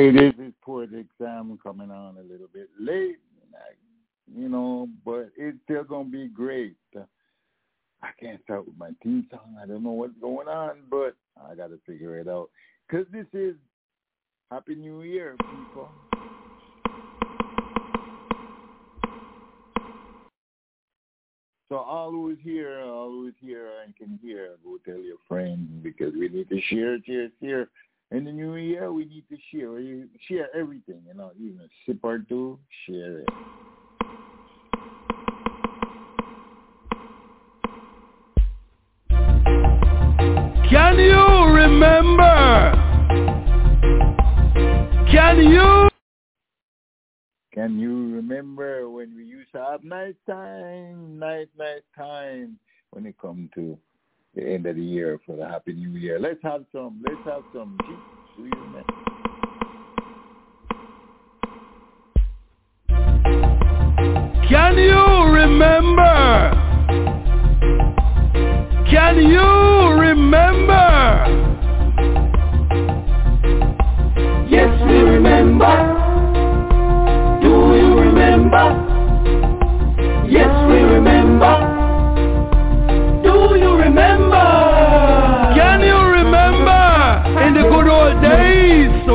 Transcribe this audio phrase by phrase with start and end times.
[0.00, 3.18] This is Poetic Sam coming on a little bit late,
[4.34, 6.76] you know, but it's still gonna be great.
[8.02, 9.56] I can't start with my theme song.
[9.62, 11.16] I don't know what's going on, but
[11.46, 12.48] I got to figure it out.
[12.90, 13.56] Cause this is
[14.50, 15.90] Happy New Year, people.
[21.68, 25.18] So all who is here, all who is here and can hear, go tell your
[25.28, 27.68] friends because we need to share, share, share.
[28.12, 29.70] In the new year, we need to share.
[29.70, 33.28] We share everything, you know, even a sip or two, share it.
[40.68, 42.72] Can you remember?
[45.12, 45.88] Can you?
[47.54, 52.58] Can you remember when we used to have night time, night, night time
[52.90, 53.78] when it come to
[54.34, 56.18] the end of the year for the Happy New Year?
[56.18, 57.02] Let's have some.
[57.04, 57.76] Let's have some.
[57.86, 57.96] Do?
[64.48, 66.50] Can you remember?
[68.90, 70.80] Can you remember?
[74.48, 75.98] Yes, we remember.
[77.40, 78.89] Do you remember?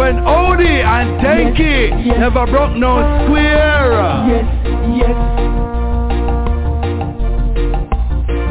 [0.05, 2.17] When Odie and Tenky Yes, yes.
[2.19, 2.93] never broke no
[3.25, 3.89] square?
[4.29, 4.45] Yes,
[5.01, 5.17] yes.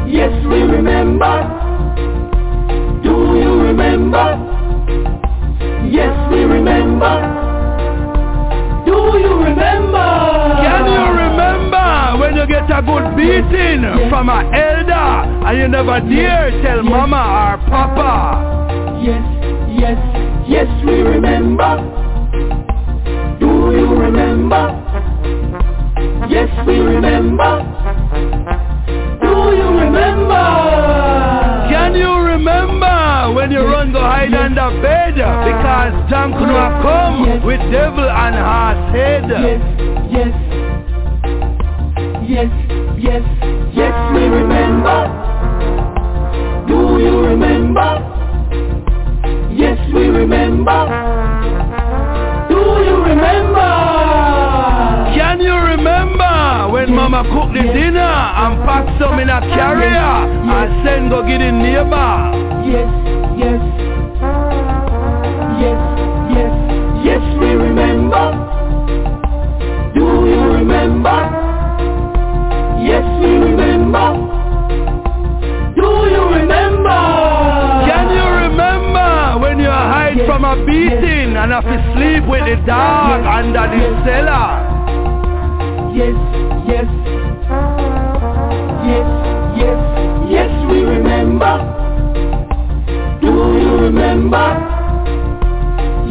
[0.05, 1.31] Yes, we remember.
[3.03, 4.27] Do you remember?
[5.87, 7.13] Yes, we remember.
[8.85, 10.07] Do you remember?
[10.59, 14.09] Can you remember when you get a good beating Yes.
[14.09, 18.99] from an elder and you never dare tell mama or papa?
[19.01, 19.23] Yes,
[19.71, 19.97] yes,
[20.47, 21.71] yes, we remember.
[23.39, 24.63] Do you remember?
[26.29, 27.51] Yes, we remember.
[29.21, 30.45] Do you remember?
[31.69, 34.41] Can you remember when you run go hide Yes.
[34.45, 36.83] under bed because John could not Yes.
[36.83, 37.43] come Yes.
[37.43, 39.25] with devil and horse head?
[39.29, 39.61] Yes,
[40.09, 40.33] yes,
[42.23, 42.49] yes,
[42.97, 43.23] yes,
[43.73, 44.99] yes, we remember.
[46.67, 48.14] Do you remember?
[49.95, 50.79] We remember.
[52.49, 53.71] Do you remember?
[55.15, 60.85] Can you remember when mama cook the dinner and pack some in a carrier and
[60.85, 62.11] send go get the neighbor?
[62.67, 62.91] Yes,
[63.39, 63.61] yes,
[65.63, 65.79] yes,
[66.35, 66.53] yes,
[67.05, 68.35] yes, we remember.
[69.95, 71.19] Do you remember?
[72.83, 74.24] Yes, we remember.
[80.35, 84.67] From a beating and have to sleep with the dog under the cellar?
[85.95, 86.11] Yes,
[86.67, 86.87] yes,
[88.83, 89.07] yes,
[89.55, 89.79] yes,
[90.29, 91.55] yes, we remember.
[93.21, 94.47] Do you remember?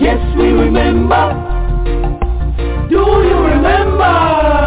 [0.01, 1.25] Yes, we remember.
[2.89, 4.64] Do you remember?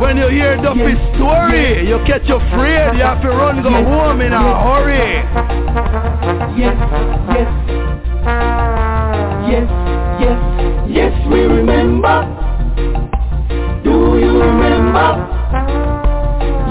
[0.00, 1.86] Can you remember when you hear Duffy's story?
[1.88, 3.84] You catch afraid, you have to run go Yes.
[3.86, 5.22] home in a hurry.
[6.56, 6.76] Yes,
[7.34, 7.50] yes,
[9.50, 9.68] yes,
[10.20, 10.38] yes,
[10.88, 12.24] yes, we remember.
[13.84, 15.08] Do you remember?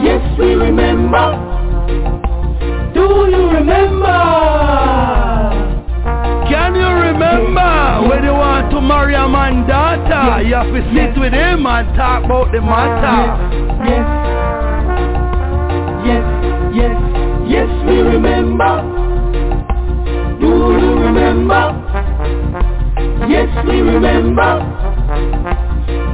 [0.03, 1.25] Yes, we remember.
[2.93, 4.19] Do you remember?
[6.49, 9.65] Can you remember when you want to marry a man
[10.25, 10.45] Yes.
[10.47, 11.17] You have to sit Yes.
[11.17, 13.19] with him and talk about the matter.
[13.89, 14.05] Yes,
[16.05, 16.23] yes,
[16.73, 16.95] yes,
[17.47, 18.73] yes, we remember.
[20.39, 21.63] Do you remember?
[23.27, 24.51] Yes, we remember.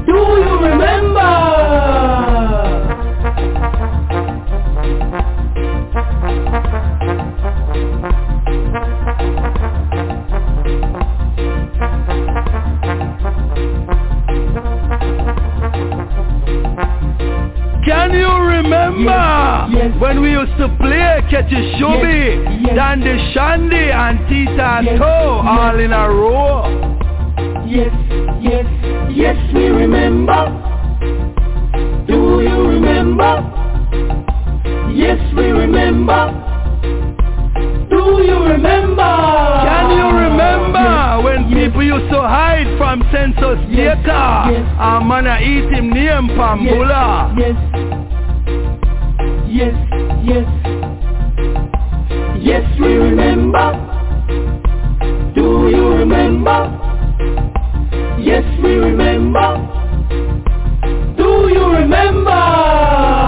[0.05, 1.54] Do you remember?
[20.15, 22.75] When we used to play Catch a Shubi, Yes, yes.
[22.75, 25.59] Dandy Shandy and Tita Yes, Toe yes.
[25.59, 26.65] all in a row?
[27.67, 27.91] Yes,
[28.41, 28.65] yes,
[29.11, 30.47] yes, we remember.
[32.07, 33.43] Do you remember?
[34.93, 36.31] Yes, we remember.
[37.89, 39.11] Do you remember?
[39.65, 44.75] Can you remember when yes, people used to hide from census Yes, data yes.
[44.79, 47.33] and man a eat him name Pambula?
[47.37, 47.55] Yes,
[50.25, 50.45] yes,
[52.41, 53.91] yes, we remember.
[55.35, 56.81] Do you remember?
[58.19, 59.57] Yes, we remember.
[61.17, 62.41] Do you remember?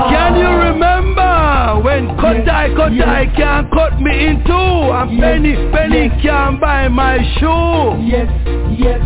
[0.10, 3.36] Can you remember when cut Yes, I cut yes.
[3.36, 6.22] Can cut me in two and Yes, penny penny yes.
[6.22, 8.02] can buy my shoe?
[8.04, 8.30] Yes,
[8.80, 9.02] yes.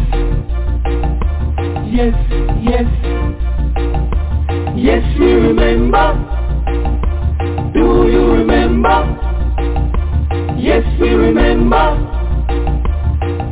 [1.92, 2.16] Yes,
[2.64, 2.88] yes.
[4.78, 6.21] Yes, we remember.
[8.82, 10.58] Remember?
[10.58, 11.96] Yes, we remember.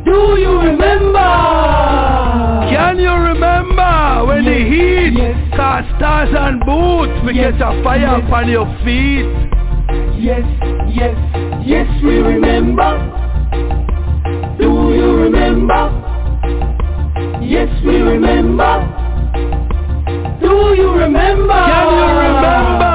[0.04, 1.30] Do you remember?
[2.68, 5.36] Can you remember when the heat yes.
[5.54, 8.22] cast stars and boots we Yes, get a fire yes.
[8.26, 9.26] upon your feet?
[10.18, 10.42] Yes,
[10.90, 11.14] yes,
[11.64, 12.98] yes, we remember.
[14.58, 15.90] Do you remember?
[17.40, 18.82] Yes, we remember.
[20.40, 21.54] Do you remember?
[21.54, 22.89] Can you remember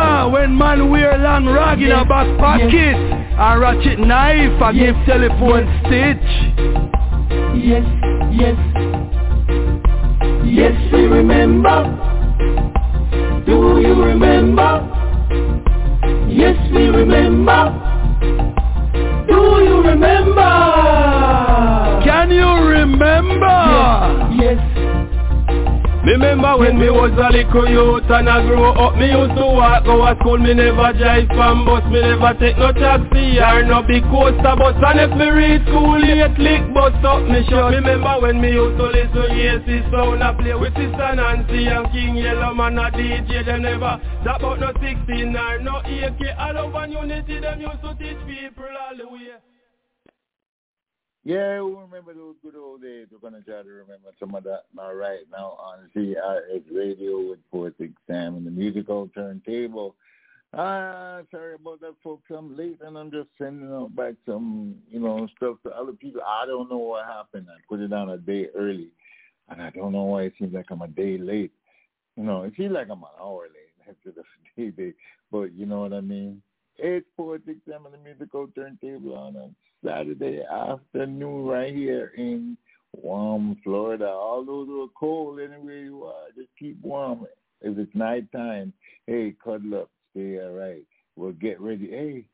[0.46, 5.06] when man wear long rag in a back pocket and ratchet knife and Yes, give
[5.08, 6.30] telephone stitch?
[7.66, 7.86] Yes,
[8.32, 8.58] yes.
[10.46, 11.90] Yes, we remember.
[13.48, 14.86] Do you remember?
[16.30, 17.74] Yes, we remember.
[19.28, 20.54] Do you remember?
[22.06, 23.46] Can you remember?
[23.50, 24.05] Yes,
[26.36, 29.88] Remember when me was a little youth and I grew up Me used to walk
[29.88, 33.80] go to school, me never drive from bus Me never take no taxi or no
[33.80, 34.76] big coaster bus.
[34.84, 38.76] And if me reach school late, lick bus up me shut Remember when me used
[38.76, 43.48] to listen yes, this sound I play with Sister Nancy and King Yellowman a DJ
[43.48, 43.96] They never
[44.28, 45.08] talk about no 16
[45.40, 49.55] or no AK All over unity, them used to teach people all the way
[51.26, 53.08] Yeah, we remember those good old days.
[53.12, 57.40] We're gonna try to remember some of that now right now on CRS Radio with
[57.52, 59.96] Poetic Sam and the musical turntable.
[60.54, 62.30] Ah, sorry about that, folks.
[62.30, 66.22] I'm late and I'm just sending out back some, you know, stuff to other people.
[66.22, 67.48] I don't know what happened.
[67.50, 68.90] I put it on a day early,
[69.50, 71.54] and I don't know why it seems like I'm a day late.
[72.16, 74.24] You know, it seems like I'm an hour late after the
[74.56, 74.94] day, day,
[75.32, 76.44] but you know what I mean.
[76.78, 79.50] It's Poetic Sam and the musical turntable on a
[79.86, 82.58] Saturday afternoon right here in
[82.94, 84.08] warm Florida.
[84.08, 87.28] Although it's cold anywhere you are, just keep warm.
[87.62, 88.74] If it's nighttime,
[89.06, 90.84] hey, cuddle up, stay all right.
[91.16, 91.90] We'll get ready.
[91.90, 92.26] Hey,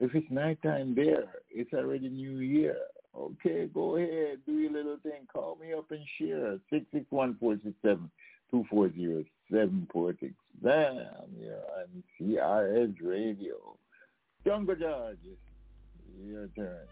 [0.00, 2.76] if it's nighttime there, it's already New Year.
[3.16, 5.26] Okay, go ahead, do your little thing.
[5.32, 6.58] Call me up and share.
[6.70, 8.10] Six six one four six seven
[8.50, 10.32] two four zero seven four six.
[10.62, 11.06] Bam,
[11.38, 13.76] you're on CRS Radio.
[14.44, 15.18] Jungle George.
[16.20, 16.86] Your turn.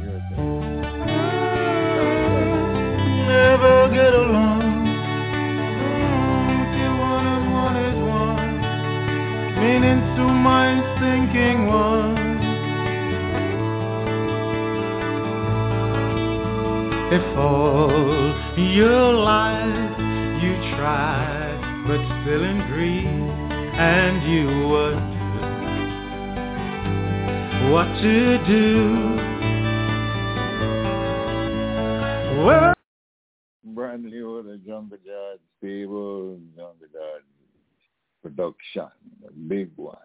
[0.00, 0.80] Your turn.
[3.28, 4.84] Never get along.
[9.60, 10.68] Meaning to my
[11.00, 12.16] thinking one.
[17.12, 19.98] If all your life
[20.42, 23.06] you tried, but still in grief,
[23.76, 25.13] and you wondered
[27.70, 29.16] what to do.
[32.44, 32.74] Well,
[33.64, 37.24] Brand new the Jungle George stable, Jungle George
[38.22, 38.88] production,
[39.26, 39.96] a big one.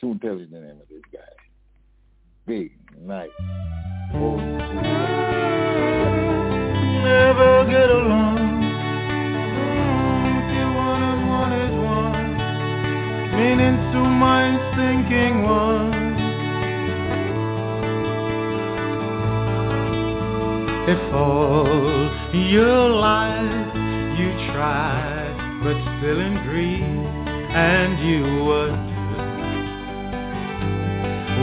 [0.00, 1.20] Soon tell you the name of this guy.
[2.46, 3.28] Big, nice.
[4.14, 4.40] old
[7.04, 8.38] never get along.
[10.50, 12.30] Till one and one is one,
[13.36, 14.42] meaning to my
[14.76, 15.89] thinking one.
[20.88, 23.74] If all your life
[24.18, 26.82] you tried, but still in grief,
[27.52, 28.90] and you wondered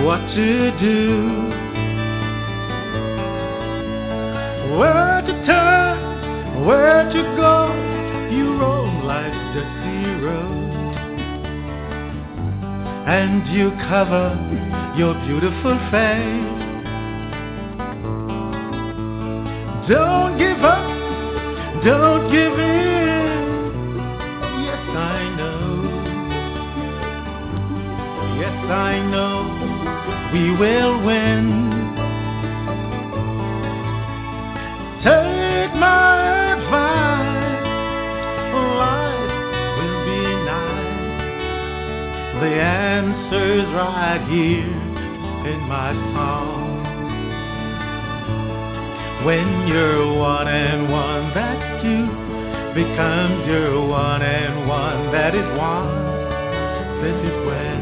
[0.05, 1.03] what to do.
[4.79, 7.71] Where to turn, where to go,
[8.35, 10.95] you roam life's dusty road.
[13.07, 14.35] And you cover
[14.97, 16.56] your beautiful face.
[19.87, 23.95] Don't give up, don't give in.
[24.67, 25.63] Yes, I know.
[28.37, 29.37] Yes, I know
[30.33, 31.43] we will win.
[35.05, 37.63] Take my advice,
[38.83, 39.35] life
[39.77, 42.41] will be nice.
[42.41, 44.75] The answer's right here
[45.49, 46.66] in my song.
[49.27, 52.07] When you're one and one, that two
[52.73, 55.91] becomes your one and one, that is one.
[57.03, 57.79] This is when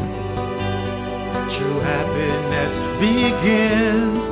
[1.54, 4.26] true happiness begins.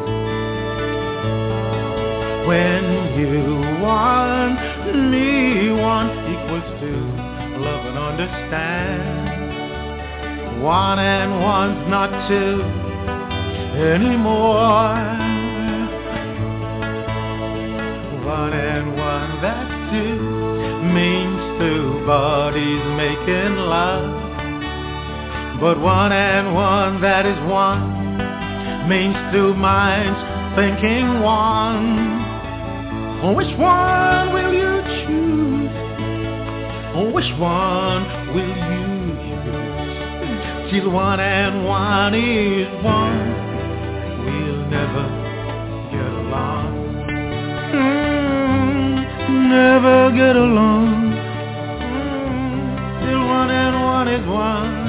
[2.49, 2.83] When
[3.21, 4.57] you want
[5.11, 7.03] me, one equals two.
[7.61, 9.13] Love and understand.
[10.63, 12.63] One and one's not two
[13.79, 15.32] anymore.
[18.33, 20.17] One and one, that's two.
[20.89, 24.09] Means two bodies making love.
[25.61, 28.89] But one and one, that is one.
[28.89, 30.17] Means two minds
[30.57, 31.85] thinking one.
[33.37, 35.75] Which one will you choose?
[37.13, 38.01] Which one
[38.33, 38.81] will you
[39.29, 40.71] use?
[40.71, 43.19] Till one and one is one,
[44.25, 45.05] we'll never
[45.93, 46.83] get along.
[47.73, 48.12] Mm,
[49.33, 51.13] never get along.
[51.81, 54.82] Mm, till one and one is one.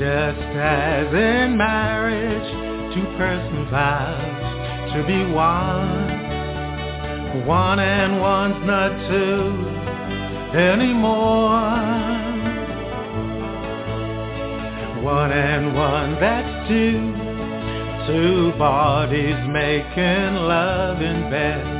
[0.00, 6.16] Just as in marriage, two persons vows to be one.
[7.46, 11.60] One and one's not two anymore.
[15.04, 17.12] One and one, that's two.
[18.06, 21.76] Two bodies making love in bed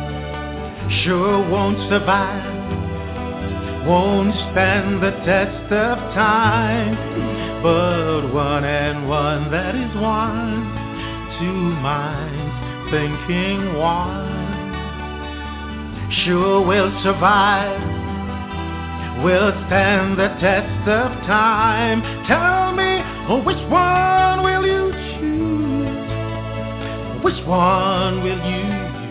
[1.04, 2.58] sure won't survive
[3.86, 7.49] won't stand the test of time.
[7.62, 10.64] But one and one, that is one.
[11.38, 14.40] Two minds thinking one.
[16.24, 17.80] Sure will survive.
[19.22, 22.02] Will stand the test of time.
[22.26, 23.02] Tell me,
[23.44, 24.90] which one will you
[25.20, 25.90] choose?
[27.22, 28.64] Which one will you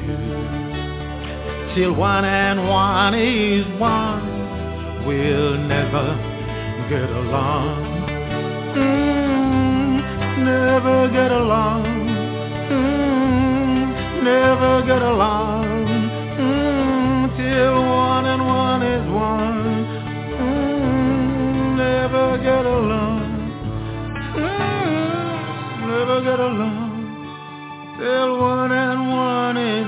[0.09, 1.75] use?
[1.75, 6.17] Till one and one is one, we'll never
[6.89, 7.88] get along.
[8.79, 9.95] Mm,
[10.45, 11.83] never get along.
[12.75, 15.65] Mm, never get along.
[16.39, 19.61] Mm, till one and one is one.
[20.43, 23.21] Mm, never get along.
[24.43, 26.87] Mm, never get along.
[27.97, 29.78] Till one and one is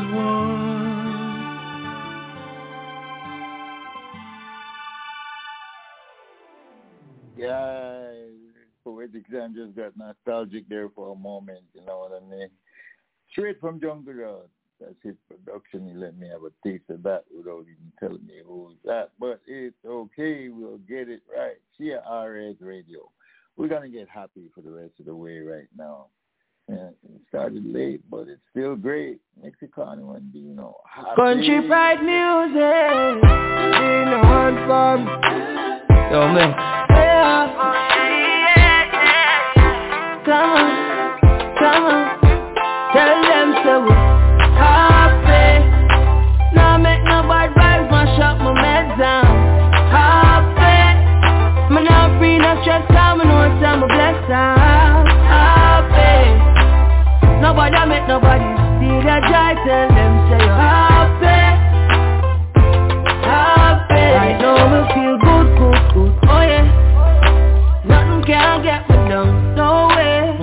[9.11, 12.49] poetic Sam just got nostalgic there for a moment, you know what I mean?
[13.31, 14.49] Straight from Jungle Road.
[14.79, 15.87] That's his production.
[15.87, 19.11] He let me have a taste of that without even telling me who's that.
[19.19, 20.49] But it's okay.
[20.49, 21.57] We'll get it right.
[21.79, 23.11] CRS Radio.
[23.57, 26.07] We're going to get happy for the rest of the way right now.
[26.67, 29.19] And it started late, but it's still great.
[29.41, 31.15] Mexican and you know, happy.
[31.15, 33.23] Country pride music.
[33.23, 35.05] In the hand from.
[36.11, 36.55] Yo, man.
[36.89, 37.90] Yeah.
[40.23, 41.17] Come on,
[41.57, 42.03] come on.
[42.93, 43.89] Tell them so we
[44.53, 45.65] happy.
[46.53, 49.25] Now make no bad vibes, mash up my meds down.
[49.89, 51.73] Happy.
[51.73, 55.09] Me not free, no stress, cause me know it's I'm blessed out.
[55.25, 56.37] Happy.
[57.41, 58.45] Nobody make nobody
[58.77, 59.51] see the joy,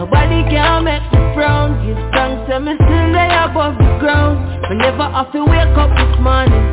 [0.09, 1.85] Nobody can make me frown.
[1.85, 4.41] Give thanks and me still lay above the ground.
[4.73, 6.65] Me never have to wake up this morning.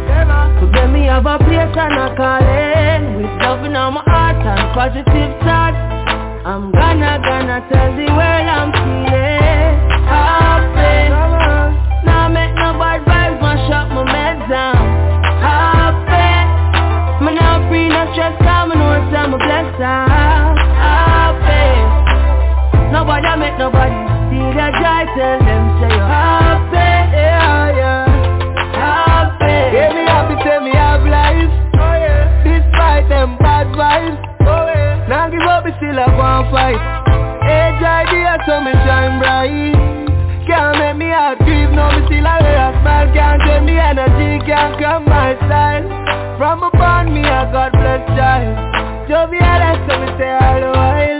[0.63, 3.19] So then me have a place and a calling.
[3.19, 5.75] With love in my heart and positive thoughts.
[6.47, 8.71] I'm gonna, gonna tell the world I'm
[23.65, 23.97] Nobody
[24.29, 26.85] see the joy Tell them say you're happy
[27.17, 28.05] Yeah, yeah
[28.77, 29.57] Happy.
[29.73, 31.49] Yeah, me happy, say me have life.
[31.81, 32.45] Oh yeah.
[32.45, 34.21] Despite them bad vibes.
[34.45, 35.09] Oh yeah.
[35.09, 36.77] Now give up, me still a one fight.
[36.77, 39.73] Age idea, so me shine bright.
[40.45, 43.09] Can't make me heart grieve, no me still a wear a smile.
[43.17, 45.89] Can't drain me energy, can't come my style.
[46.37, 48.53] From a born me a God bless child.
[49.09, 51.14] Jovial, so me say all the while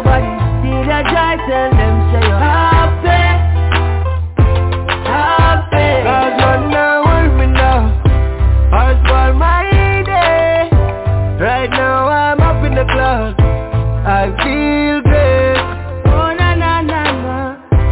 [0.00, 3.20] Nobody make nobody see the joy, tell them say you're happy.
[5.04, 5.88] Happy.
[6.08, 7.92] Cause now want me now.
[8.72, 9.68] As for my
[10.08, 10.72] day.
[11.36, 13.36] Right now I'm up in the club.
[14.08, 15.60] I feel great.
[16.08, 17.36] Oh na na na na.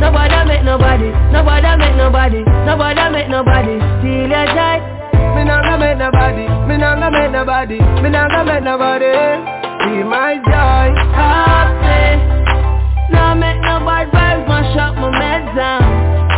[0.00, 4.81] Nobody make nobody, nobody make nobody, nobody make nobody steal your joy.
[5.37, 9.68] Me not gonna make nobody, me not gonna make nobody, me not gonna make nobody
[9.99, 10.95] steal my joy.
[11.14, 12.23] Happy.
[13.12, 15.83] Now make no bad vibes mash up my meds down.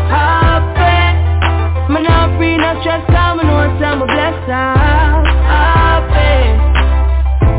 [0.09, 1.93] Happy.
[1.93, 4.51] Me not free no stress, cause me know I'm a blessed
[5.51, 6.37] Happy.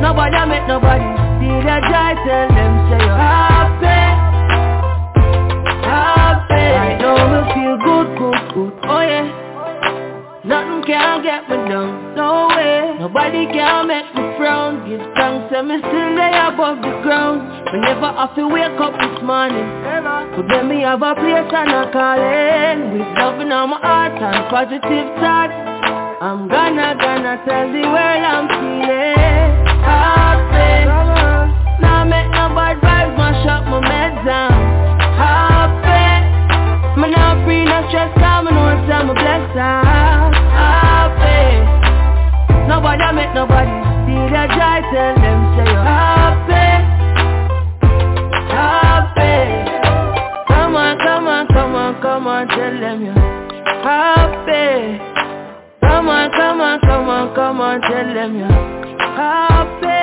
[0.02, 1.06] Nobody make nobody
[1.40, 4.02] see the joy, tell them say you're happy.
[5.86, 6.66] Happy.
[6.82, 9.41] I know me feel good, good, good, oh yeah.
[10.44, 12.98] Nothing can get me down, no way.
[12.98, 14.90] Nobody can make me frown.
[14.90, 17.46] Give thanks and me still lay above the ground.
[17.70, 19.70] Me never have to wake up this morning
[20.34, 22.90] But then me have a place and a calling.
[22.90, 25.54] With love in my heart and positive thoughts
[26.26, 29.46] I'm gonna, gonna tell the world I'm feeling.
[29.86, 30.90] Happy
[31.86, 34.58] Now make no bad vibes mash up my meds down
[35.22, 40.21] Happy Me not free no stress cause me know I'm a blessed Happy
[43.02, 43.74] Nobody make nobody
[44.06, 46.68] see the joy Tell them say you're happy
[48.54, 49.38] Happy
[50.48, 53.14] Come on, come on, come on, come on Tell them you're
[53.82, 55.02] happy
[55.82, 58.48] Come on, come on, come on, come on Tell them you're
[59.18, 60.02] happy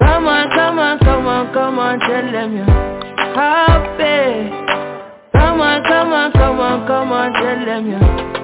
[0.00, 2.66] Come on, come on, come on, come on Tell them you're
[3.36, 4.50] happy
[5.32, 8.35] Come on, come on, come on, come on Tell them you're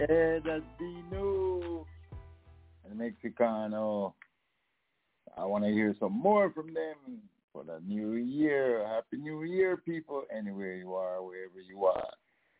[0.00, 1.86] Yeah, that's Dino.
[2.96, 4.14] Mexicano.
[5.36, 7.18] I want to hear some more from them
[7.52, 8.86] for the new year.
[8.88, 12.08] Happy New Year, people, anywhere you are, wherever you are.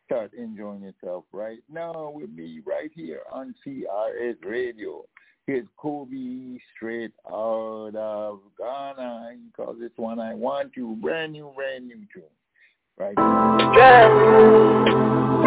[0.05, 5.05] Start enjoying yourself right now with me right here on CRS Radio.
[5.47, 9.31] Here's Kobe straight out of Ghana.
[9.33, 10.95] He calls this one I Want You.
[11.01, 12.23] Brand new, brand new tune.
[13.01, 14.13] Right Yeah,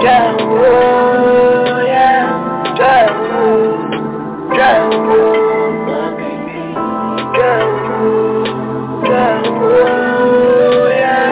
[0.02, 3.06] yeah, oh, yeah, yeah,
[4.58, 4.90] yeah,
[6.18, 6.58] baby,
[7.38, 7.62] yeah,
[9.06, 9.94] yeah, yeah,
[10.98, 11.30] yeah,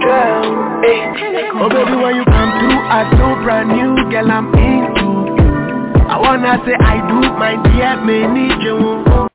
[0.00, 0.32] yeah,
[0.80, 1.00] hey.
[1.60, 5.52] Oh baby, when you come through, I so brand new, girl, I'm into you.
[6.08, 9.28] I wanna say I do, my dear, me need you.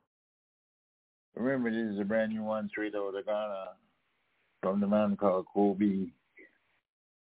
[1.36, 3.76] Remember, this is a brand new one straight out of Ghana
[4.62, 6.06] from the man called Kobe.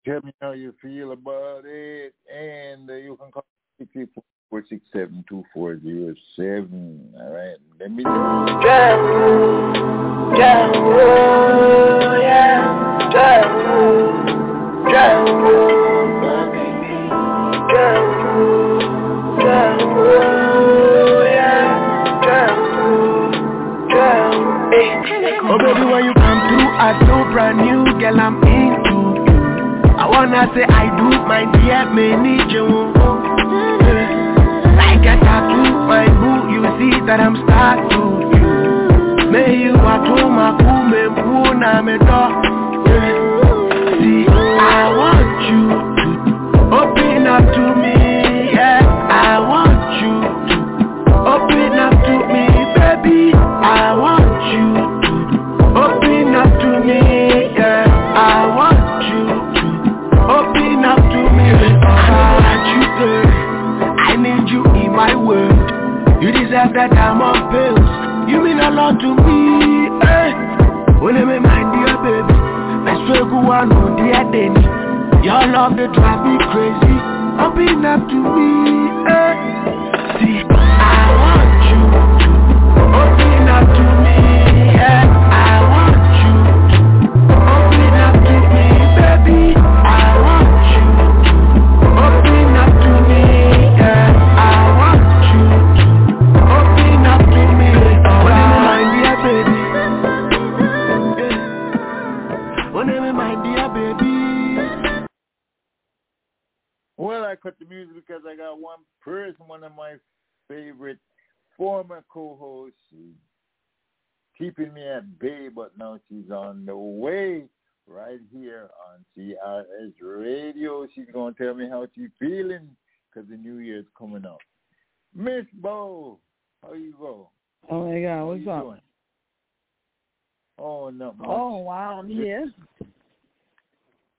[0.05, 3.45] Tell me how you feel about it, and uh, you can call
[4.49, 7.13] four six seven two four zero seven.
[7.19, 8.45] All right, let me know.
[8.63, 8.95] Yeah,
[10.37, 10.71] yeah,
[12.19, 12.58] yeah,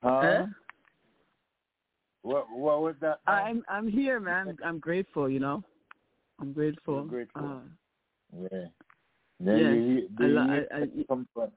[0.03, 0.21] Huh?
[0.21, 0.45] Huh?
[2.23, 3.19] What what was that?
[3.27, 4.57] I'm I'm here, man.
[4.63, 5.29] I'm grateful.
[5.29, 5.63] You know,
[6.39, 6.95] I'm grateful.
[6.95, 7.43] You're grateful.
[7.43, 8.65] Uh, yeah.
[9.39, 9.71] Then yeah.
[9.71, 11.51] You, you, I, I, come from,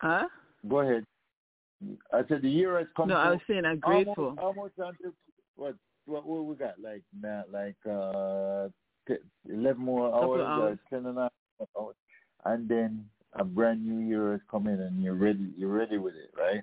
[0.00, 0.28] huh?
[0.68, 1.04] Go ahead.
[2.12, 3.08] I said the year has come.
[3.08, 4.36] No, I was saying I'm grateful.
[4.38, 5.12] Almost, almost until
[5.56, 5.74] what?
[6.06, 6.80] What, what we got?
[6.80, 8.68] Like now, like uh,
[9.08, 9.22] t-
[9.52, 10.78] eleven more hours, hours.
[10.90, 11.22] Uh, ten and a
[11.58, 11.96] half hours,
[12.44, 13.04] and then
[13.38, 15.52] a brand new year is coming, and you're ready.
[15.56, 16.62] You're ready with it, right?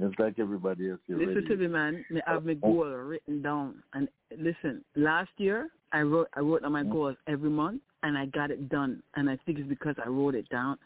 [0.00, 1.48] Just like everybody else, you're listen ready.
[1.48, 2.04] to me, man.
[2.26, 4.82] I have my goal written down, and listen.
[4.96, 6.92] Last year, I wrote I wrote down my mm-hmm.
[6.92, 9.02] goals every month, and I got it done.
[9.14, 10.78] And I think it's because I wrote it down.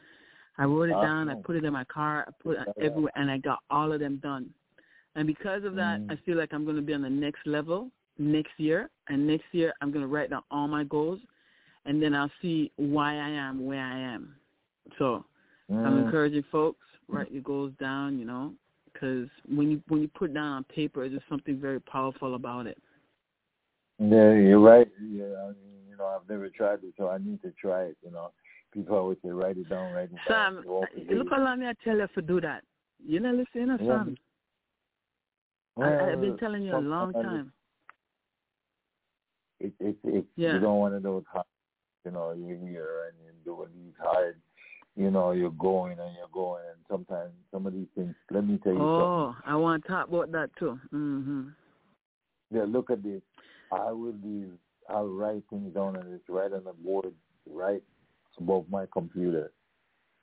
[0.59, 1.29] I wrote it down.
[1.29, 2.25] I put it in my car.
[2.29, 4.51] I put it everywhere, and I got all of them done.
[5.17, 6.13] And because of that, mm.
[6.13, 8.91] I feel like I'm going to be on the next level next year.
[9.09, 11.21] And next year, I'm going to write down all my goals,
[11.87, 14.35] and then I'll see why I am where I am.
[14.99, 15.25] So
[15.71, 15.85] mm.
[15.85, 18.19] I'm encouraging folks write your goals down.
[18.19, 18.53] You know,
[18.93, 22.79] because when you when you put down on paper, there's something very powerful about it.
[23.99, 24.89] Yeah, you're right.
[25.01, 27.97] Yeah, I mean, you know, I've never tried it, so I need to try it.
[28.05, 28.33] You know,
[28.73, 30.85] people always say write it down, write it Sam, down.
[30.97, 32.65] Sam, look how long I tell you to do that.
[33.07, 33.87] You know, listen, yeah.
[33.87, 34.17] Sam.
[35.81, 37.53] I, I've been telling you a long time.
[39.61, 40.55] It, it, it, yeah.
[40.55, 41.47] You don't want to those hard,
[42.05, 44.37] you know, you're here and you're doing these hard
[44.97, 48.15] you know, you're going and you're going, and sometimes some of these things.
[48.31, 49.53] Let me tell you oh, something.
[49.53, 50.79] I want to talk about that too.
[50.93, 51.55] Mhm.
[52.51, 53.23] Yeah, look at this.
[53.73, 54.51] I will be.
[54.89, 57.13] I'll write things down and it's right on the board,
[57.51, 57.83] right
[58.39, 59.51] above my computer,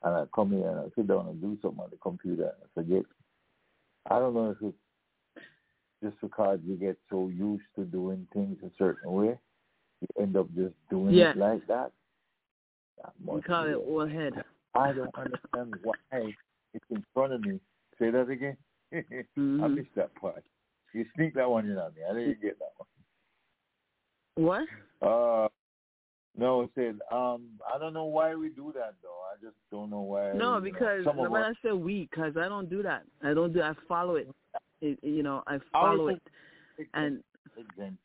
[0.04, 2.52] and I come here and I sit down and do something on the computer and
[2.62, 3.02] I forget.
[4.08, 4.76] I don't know if it's
[6.02, 9.38] just because you get so used to doing things a certain way,
[10.00, 11.30] you end up just doing yeah.
[11.30, 11.92] it like that.
[13.24, 14.32] We call it all head.
[14.74, 16.34] I don't understand why
[16.74, 17.60] it's in front of me.
[17.98, 18.56] Say that again.
[18.92, 19.64] mm-hmm.
[19.64, 20.42] I missed that part.
[20.94, 22.02] You sneak that one in on me.
[22.08, 22.88] I didn't get that one.
[24.34, 25.06] What?
[25.06, 25.48] Uh,
[26.36, 29.20] no, it said, um, I don't know why we do that though.
[29.30, 30.32] I just don't know why.
[30.32, 33.02] No, because know, when I say we, because I don't do that.
[33.22, 33.60] I don't do.
[33.60, 34.28] I follow it.
[34.80, 36.22] it you know, I follow it.
[36.94, 37.22] And
[37.56, 37.98] exempt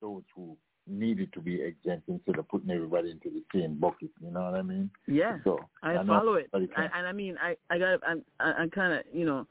[0.00, 4.10] those who needed to be exempt instead of putting everybody into the same bucket.
[4.20, 4.90] You know what I mean?
[5.06, 5.38] Yeah.
[5.44, 6.58] So I, I follow it, I,
[6.94, 9.46] and I mean, I I got I'm I'm kind of you know,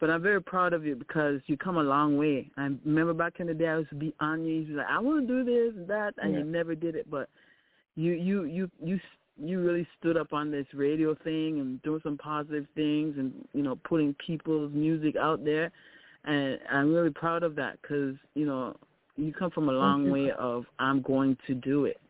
[0.00, 2.50] but I'm very proud of you because you come a long way.
[2.56, 4.62] I remember back in the day I used to be on you.
[4.62, 6.38] You like, I want to do this and that, and yeah.
[6.38, 7.10] you never did it.
[7.10, 7.28] But
[7.96, 9.00] you you you you
[9.42, 13.62] you really stood up on this radio thing and doing some positive things and you
[13.62, 15.70] know putting people's music out there,
[16.24, 18.76] and I'm really proud of that because you know
[19.16, 22.00] you come from a long way of I'm going to do it.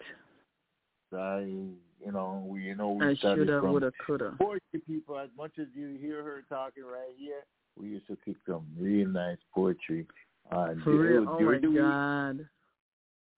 [1.16, 4.34] I, you know, we, you know, we I started shoulda, from woulda, coulda.
[4.38, 5.18] poetry people.
[5.18, 7.42] As much as you hear her talking right here,
[7.78, 10.06] we used to kick some real nice poetry.
[10.50, 11.26] Uh, For real?
[11.28, 12.46] Oh my God.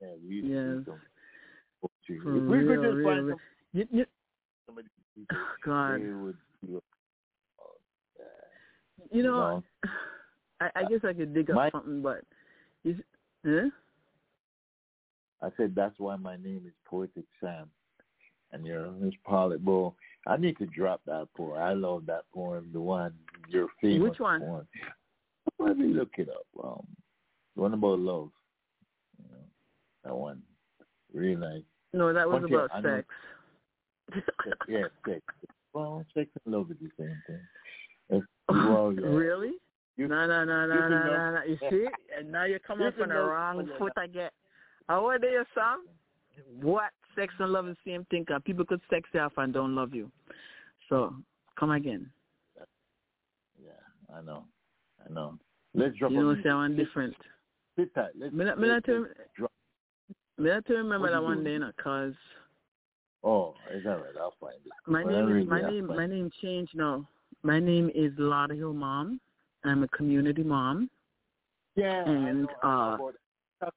[0.01, 0.59] Yeah, we used yes.
[0.61, 1.01] to some
[1.81, 2.21] poetry.
[2.23, 3.37] For if we real, could just real, find real.
[3.37, 3.41] some,
[3.73, 4.07] you, you,
[4.67, 4.89] somebody
[5.33, 6.01] oh, God.
[6.01, 6.79] would uh,
[9.11, 9.63] you know, you know
[10.61, 12.23] I, I guess I could dig up my, something, but
[12.85, 12.97] you,
[13.45, 13.69] huh?
[15.43, 17.69] I said that's why my name is Poetic Sam.
[18.53, 19.97] And you're Miss Pilot Bull.
[20.27, 21.59] I need to drop that poem.
[21.59, 23.15] I love that poem, the one
[23.49, 24.41] your famous Which one?
[24.41, 24.67] Poem.
[25.59, 26.47] Let me look it up.
[26.63, 26.87] Um,
[27.57, 28.31] the one about love.
[29.19, 29.45] You know,
[30.05, 30.43] that one,
[31.13, 31.63] really nice.
[31.93, 33.07] No, that was about sex.
[34.15, 34.23] Know,
[34.69, 35.21] yeah, sex.
[35.73, 37.41] Well, sex and love is the same thing.
[38.49, 39.07] Well, yeah.
[39.07, 39.53] really?
[39.97, 41.41] You, no, no, no, no, no, no, no.
[41.47, 41.87] You see?
[42.19, 43.27] And now you're coming You up on the know.
[43.27, 44.31] wrong foot again.
[44.89, 45.85] How are they, Sam?
[46.61, 46.91] What?
[47.15, 48.25] Sex and love is the same thing.
[48.45, 50.11] people could sex you off and don't love you.
[50.89, 51.15] So,
[51.59, 52.11] come again.
[53.63, 53.71] Yeah,
[54.17, 54.45] I know.
[55.09, 55.39] I know.
[55.75, 57.15] Let's drop You know, say I'm different.
[57.77, 58.11] Sit tight.
[58.19, 59.05] Let's, Me not, me let's, let's
[59.37, 59.53] drop.
[60.39, 61.61] me not to remember that one doing?
[61.61, 62.15] day, cause
[63.25, 64.05] Oh, it's all right.
[64.19, 64.73] I'll find it.
[64.87, 67.07] my name is, my name my name changed now.
[67.43, 69.21] My name is Lauderhill Mom.
[69.65, 70.91] I'm a community mom.
[71.77, 73.09] Yeah, and, I know,
[73.63, 73.69] uh.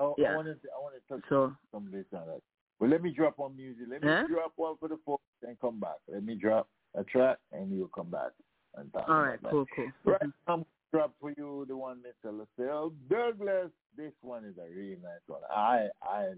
[0.00, 0.32] Oh, yeah.
[0.32, 2.40] I wanted to, I wanted to touch So some of this on that.
[2.80, 3.84] Well, let me drop one music.
[3.88, 4.24] Let me Huh?
[4.28, 5.98] drop one for the folks and come back.
[6.08, 8.32] Let me drop a track, and you'll come back
[8.74, 9.08] and talk.
[9.08, 9.90] All right, cool, cool.
[10.04, 12.32] Right, I'm drop for you the one Mr.
[12.32, 13.70] LaSalle Douglas.
[13.96, 15.40] This one is a really nice one.
[15.50, 16.32] I I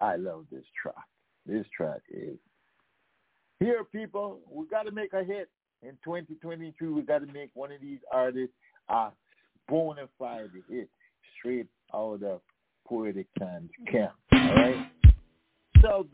[0.00, 0.94] I love this track.
[1.44, 2.38] This track is
[3.60, 4.40] here, people.
[4.50, 5.48] We got to make a hit
[5.82, 6.94] in 2022.
[6.94, 8.54] We got to make one of these artists
[8.88, 9.08] a
[9.68, 10.88] bona fide hit,
[11.38, 12.40] straight out of
[12.86, 14.12] Poetic Times camp.
[14.32, 14.90] All right.
[15.82, 16.06] So.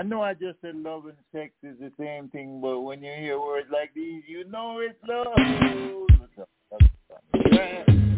[0.00, 3.12] I know I just said love and sex is the same thing, but when you
[3.12, 5.26] hear words like these, you know it's love.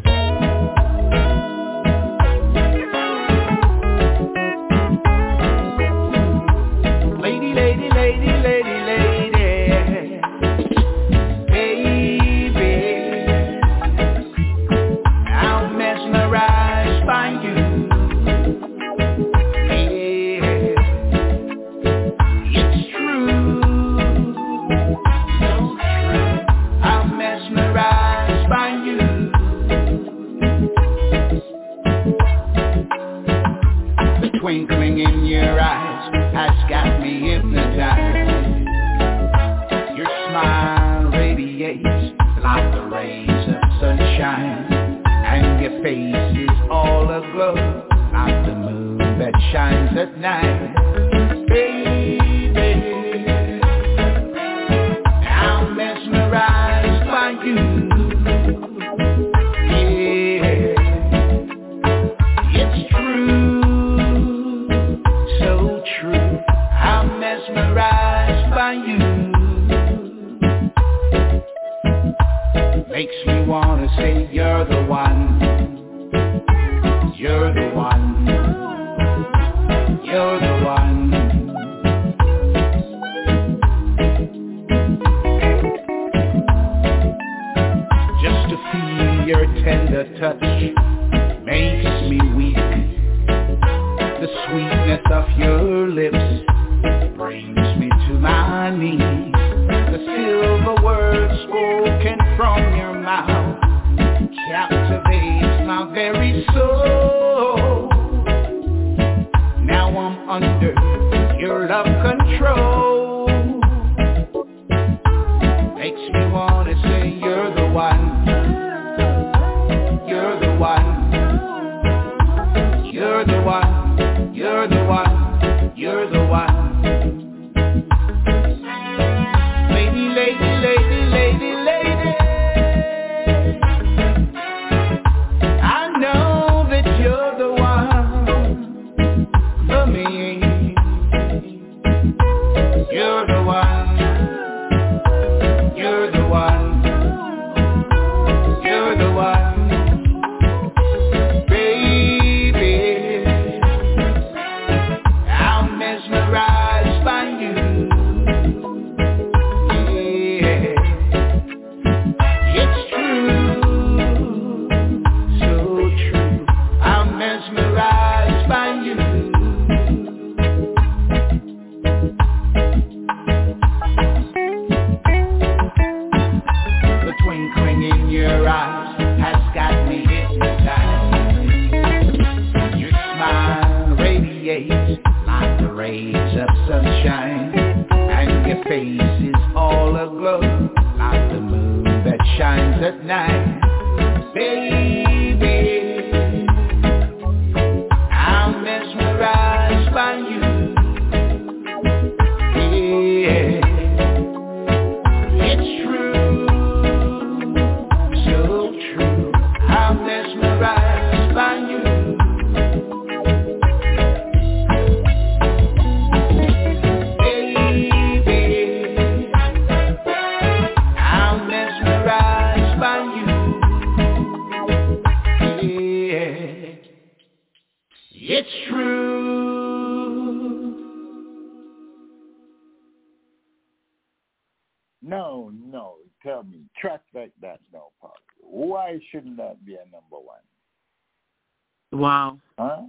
[241.92, 242.38] Wow.
[242.59, 242.83] Huh?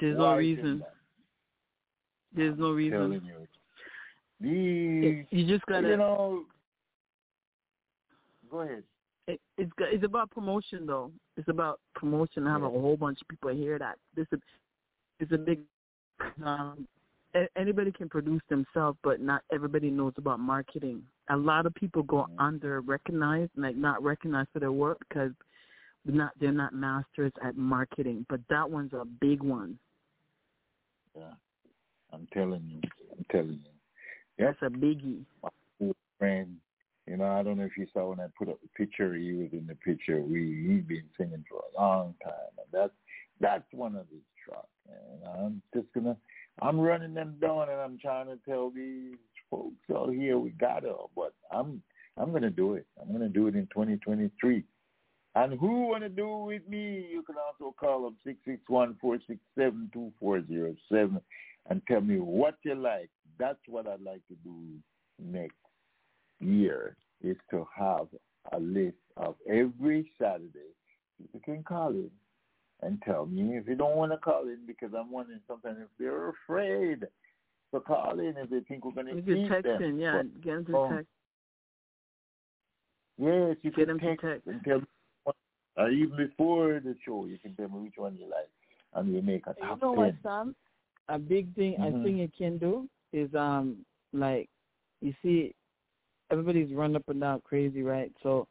[0.00, 0.82] There's no reason.
[2.34, 3.20] There's no reason.
[3.22, 3.46] You.
[4.40, 5.88] These, you just gotta.
[5.88, 6.44] You know.
[8.50, 8.82] Go ahead.
[9.28, 11.12] It, it's it's about promotion though.
[11.36, 12.44] It's about promotion.
[12.44, 12.78] Having yeah.
[12.78, 13.98] a whole bunch of people hear that.
[14.16, 14.40] This is
[15.20, 15.60] it's a big.
[16.44, 16.86] Um,
[17.56, 21.02] anybody can produce themselves, but not everybody knows about marketing.
[21.30, 22.40] A lot of people go mm-hmm.
[22.40, 25.32] under recognized, like not recognized for their work because
[26.04, 28.26] not they're not masters at marketing.
[28.28, 29.78] But that one's a big one.
[31.16, 31.34] Yeah,
[32.12, 32.80] I'm telling you,
[33.16, 34.44] I'm telling you.
[34.44, 35.24] That's a biggie.
[35.42, 36.56] My friend,
[37.06, 39.14] you know, I don't know if you saw when I put up the picture.
[39.14, 40.20] He was in the picture.
[40.20, 42.94] We he's been singing for a long time, and that's
[43.40, 44.66] that's one of his tracks.
[44.88, 46.16] And I'm just gonna,
[46.60, 49.16] I'm running them down, and I'm trying to tell these
[49.52, 51.82] folks out here we got it, but I'm
[52.16, 52.86] I'm gonna do it.
[53.00, 54.64] I'm gonna do it in 2023.
[55.34, 57.06] And who want to do it with me?
[57.10, 61.20] You can also call them six six one four six seven two four zero seven
[61.68, 63.10] and tell me what you like.
[63.38, 64.56] That's what I'd like to do
[65.18, 65.54] next
[66.40, 68.08] year is to have
[68.52, 70.74] a list of every Saturday.
[71.32, 72.10] You can call in
[72.82, 75.88] and tell me if you don't want to call in because I'm wondering sometimes if
[75.98, 77.06] they're afraid
[77.72, 79.82] to call in if they think we're going to eat text them.
[79.82, 81.08] In, yeah, but, get them to um, text.
[83.18, 84.86] Yes, you get can them text, to text and tell me
[85.78, 88.48] uh, even before the show, you can tell me which one you like,
[88.94, 89.96] and we make a top You know 10.
[89.96, 90.54] what, Sam?
[91.08, 92.00] A big thing mm-hmm.
[92.00, 93.78] I think you can do is um
[94.12, 94.48] like
[95.00, 95.54] you see
[96.30, 98.12] everybody's run up and down crazy, right?
[98.22, 98.46] So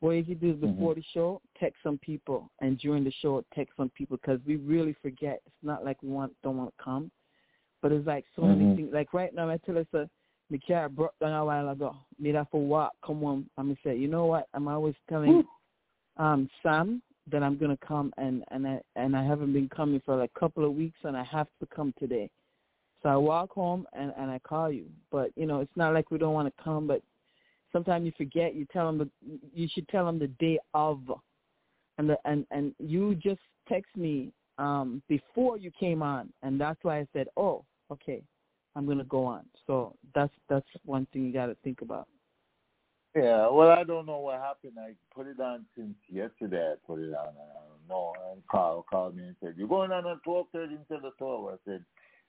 [0.00, 0.74] what you can do is Mm-hmm.
[0.74, 4.56] before the show, text some people, and during the show, text some people because we
[4.56, 5.40] really forget.
[5.46, 7.10] It's not like we want don't want to come,
[7.82, 8.58] but it's like so Mm-hmm.
[8.58, 8.90] many things.
[8.92, 10.04] Like right now, I tell us, uh,
[10.50, 11.96] my car broke down a while ago.
[12.18, 12.92] Made up for walk.
[13.04, 14.48] Come on, I'm gonna say, you know what?
[14.54, 15.44] I'm always telling
[16.16, 20.16] um Sam that I'm gonna come, and and I and I haven't been coming for
[20.16, 22.30] like a couple of weeks, and I have to come today.
[23.02, 26.10] So I walk home and and I call you, but you know it's not like
[26.10, 27.02] we don't want to come, but
[27.72, 28.54] sometimes you forget.
[28.54, 31.00] You tell them the, you should tell them the day of,
[31.98, 36.78] and the and and you just text me um before you came on, and that's
[36.82, 38.22] why I said, oh, okay,
[38.74, 39.44] I'm gonna go on.
[39.66, 42.08] So that's that's one thing you got to think about.
[43.14, 44.78] Yeah, well, I don't know what happened.
[44.80, 46.72] I put it on since yesterday.
[46.72, 47.28] I put it on.
[47.28, 48.14] I don't know.
[48.32, 51.46] And Carl called me and said, "You're going on at twelve thirty instead of 12.
[51.46, 51.84] I said,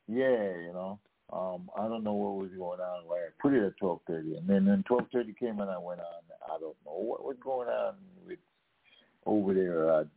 [0.08, 0.99] "Yeah, you know."
[1.32, 3.08] Um, I don't know what was going on.
[3.08, 5.78] Where I put it at twelve thirty, and then when twelve thirty came and I
[5.78, 6.23] went on.
[6.45, 7.95] I don't know what was going on
[8.28, 8.39] with
[9.26, 10.08] over there at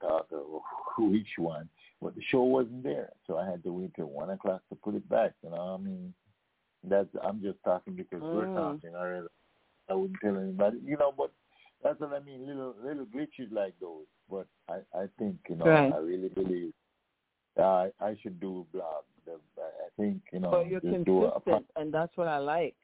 [0.00, 0.62] Talk or
[0.98, 1.68] which one,
[2.02, 4.94] but the show wasn't there, so I had to wait till one o'clock to put
[4.96, 5.32] it back.
[5.44, 6.12] You know, I mean,
[6.82, 8.54] that's I'm just talking because we're Mm.
[8.54, 8.94] talking.
[8.96, 9.22] I
[9.88, 11.30] I wouldn't tell anybody, you know, but
[11.82, 12.46] that's what I mean.
[12.46, 15.92] Little little glitches like those, but I I think you know Right.
[15.92, 16.72] I really believe
[17.58, 19.04] I I should do a blog.
[19.28, 22.74] I think you know But you're do a, consistent, and that's what I like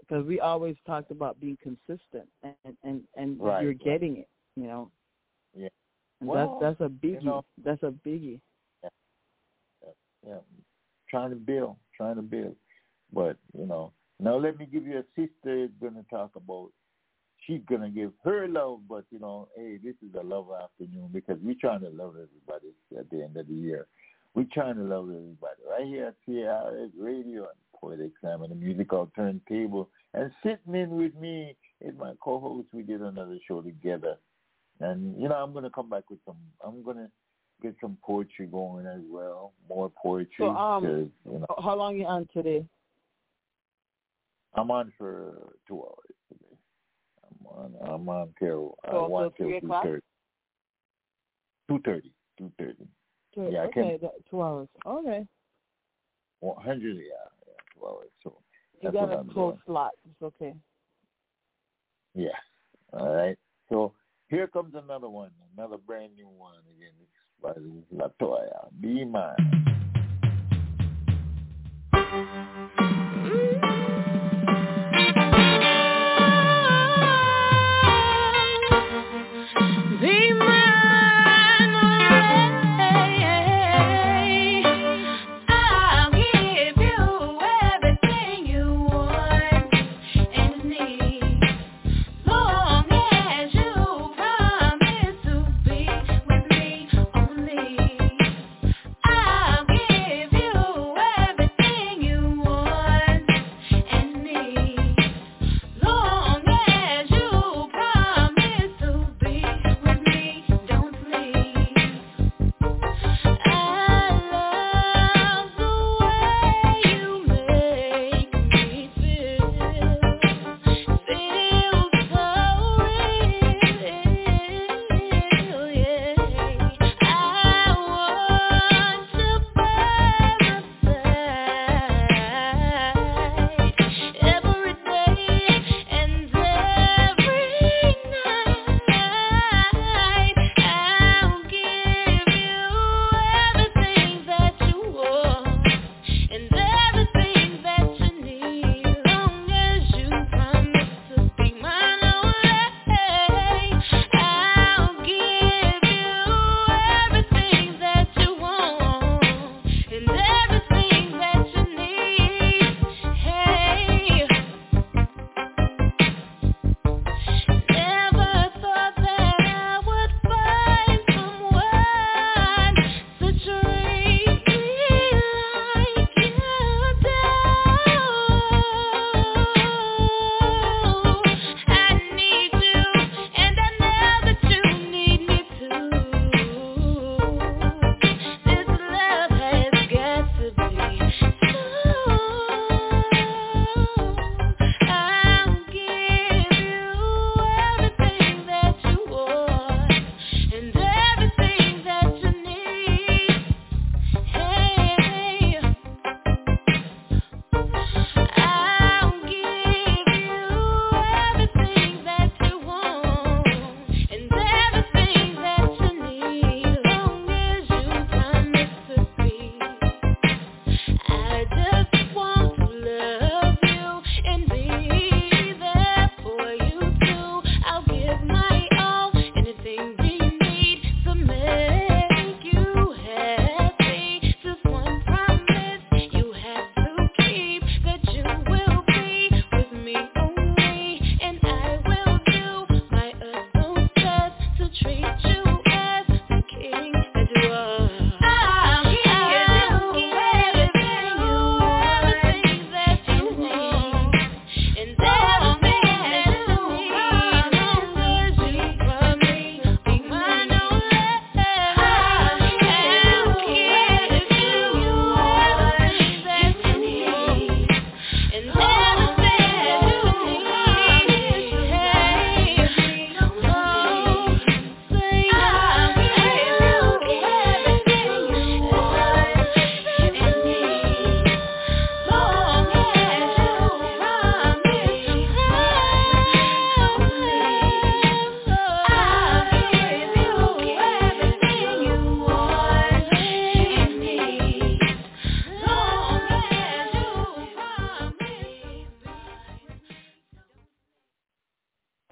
[0.00, 4.64] because we always talked about being consistent, and and and Right, you're getting it, you
[4.66, 4.90] know.
[5.54, 5.68] Yeah.
[6.20, 7.22] And Well, that's that's a biggie.
[7.24, 8.40] know- that's a biggie.
[10.26, 10.40] Yeah,
[11.08, 12.56] trying to build, trying to build.
[13.12, 16.70] But you know, now let me give you a sister is gonna talk about.
[17.46, 21.38] She's gonna give her love, but you know, hey, this is a love afternoon because
[21.42, 23.86] we're trying to love everybody at the end of the year.
[24.34, 28.56] We're trying to love everybody right here at CRS Radio and Poetic Sam and the
[28.56, 29.88] Musical Turntable.
[30.14, 32.68] And sitting in with me is my co-host.
[32.72, 34.16] We did another show together,
[34.80, 36.36] and you know, I'm gonna come back with some.
[36.64, 37.08] I'm gonna
[37.62, 40.34] get some poetry going as well, more poetry.
[40.38, 42.64] So, um, you know, How long you on today?
[44.54, 46.56] I'm on for two hours today.
[47.24, 47.74] I'm on.
[47.82, 50.02] I'm on till So one until till two thirty.
[51.68, 52.12] Two thirty.
[52.38, 52.88] Two thirty.
[53.52, 54.68] Yeah, I okay, can- that- two hours.
[54.86, 55.26] Okay,
[56.40, 56.96] One hundred.
[56.96, 58.08] Yeah, yeah, two hours.
[58.22, 58.38] So
[58.80, 59.92] you got a close slot.
[60.08, 60.54] It's okay.
[62.14, 62.30] Yeah.
[62.92, 63.36] All right.
[63.68, 63.92] So
[64.28, 66.92] here comes another one, another brand new one again.
[67.44, 68.68] It's by Latoya.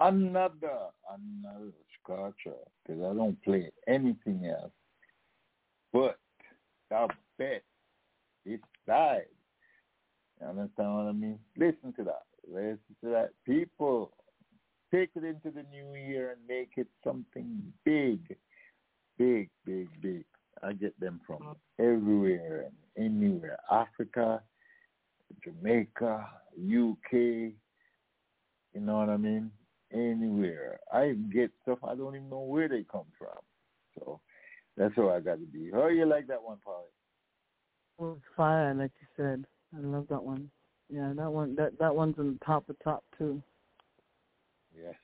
[0.07, 4.71] Another another scratcher because I don't play anything else.
[5.93, 6.19] But
[6.91, 7.63] I bet
[8.45, 9.25] it died.
[10.39, 11.39] You understand what I mean?
[11.57, 12.23] Listen to that.
[12.47, 13.31] Listen to that.
[13.45, 14.11] People
[14.93, 18.35] take it into the new year and make it something big,
[19.17, 20.25] big, big, big.
[20.63, 22.65] I get them from everywhere
[22.97, 23.57] and anywhere.
[23.71, 24.41] Africa,
[25.43, 26.27] Jamaica,
[26.57, 27.53] UK, you
[28.75, 29.51] know what I mean?
[29.93, 30.79] Anywhere.
[30.91, 33.37] I get stuff I don't even know where they come from.
[33.95, 34.19] So
[34.75, 35.71] that's how I got to be.
[35.71, 36.85] How you like that one, Polly?
[37.97, 39.45] Well, it's fire, like you said.
[39.75, 40.49] I love that one.
[40.89, 41.55] Yeah, that one.
[41.55, 43.41] That that one's in the top of top too.
[44.75, 44.95] Yes.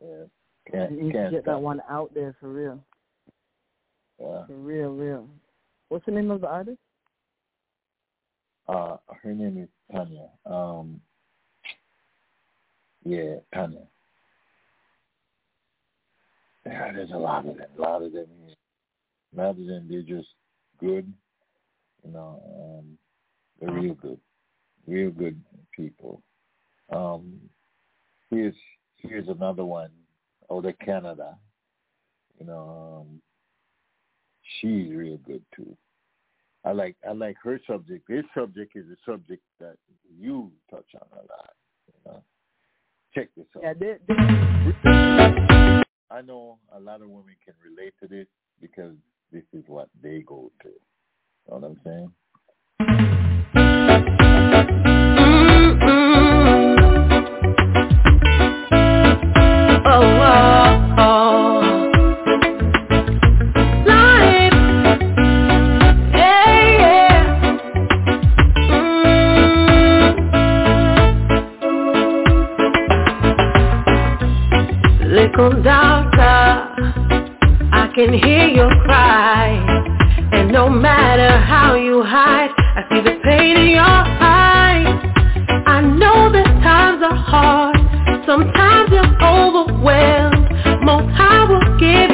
[0.00, 0.24] Yeah.
[0.70, 1.54] Can't, you need can't to get stop.
[1.54, 2.80] that one out there for real.
[4.20, 4.46] Yeah.
[4.46, 5.28] For real, real.
[5.88, 6.78] What's the name of the artist?
[8.68, 10.28] Uh, her name is Tanya.
[10.44, 11.00] Um,
[13.04, 13.86] yeah, Tanya.
[16.66, 17.66] Yeah, there's a lot of them.
[17.78, 18.26] A lot of them.
[19.34, 19.86] Lot of them.
[19.88, 20.28] They're just
[20.80, 21.12] good.
[22.04, 22.98] You know, um,
[23.60, 24.18] they're real good,
[24.86, 25.40] real good
[25.74, 26.22] people.
[26.92, 27.40] Um,
[28.30, 28.54] here's
[28.96, 29.90] here's another one
[30.50, 31.36] out of Canada.
[32.38, 33.22] You know, um,
[34.60, 35.76] she's real good too.
[36.64, 38.08] I like I like her subject.
[38.08, 39.76] This subject is a subject that
[40.18, 41.54] you touch on a lot.
[41.88, 42.22] You know,
[43.14, 43.62] check this out.
[43.62, 48.26] Yeah, they, they, I know a lot of women can relate to this
[48.60, 48.94] because
[49.32, 50.70] this is what they go through.
[50.70, 50.80] You
[51.50, 52.12] know what I'm saying?
[52.80, 53.36] Mm-hmm.
[59.88, 60.45] Oh, oh,
[77.72, 79.58] I can hear your cry.
[80.32, 84.86] And no matter how you hide, I see the pain in your eyes.
[85.66, 87.76] I know that times are hard.
[88.26, 90.46] Sometimes you're overwhelmed.
[90.84, 92.05] Most High will give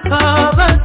[0.00, 0.81] behind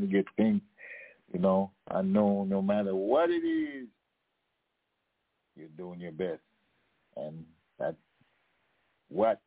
[0.00, 0.60] trying to get things.
[1.32, 3.86] You know, I know no matter what it is,
[5.56, 6.40] you're doing your best.
[7.16, 7.44] And
[7.78, 7.96] that's
[9.08, 9.40] what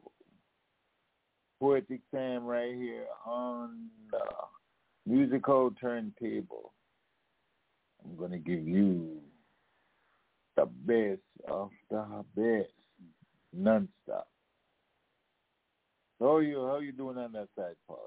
[1.61, 4.21] Poetic Sam right here on the
[5.07, 6.73] musical turntable.
[8.05, 9.19] I'm to give you
[10.57, 12.73] the best of the best,
[13.57, 14.25] nonstop.
[16.21, 16.61] How are you?
[16.61, 17.99] How are you doing on that side, Paul?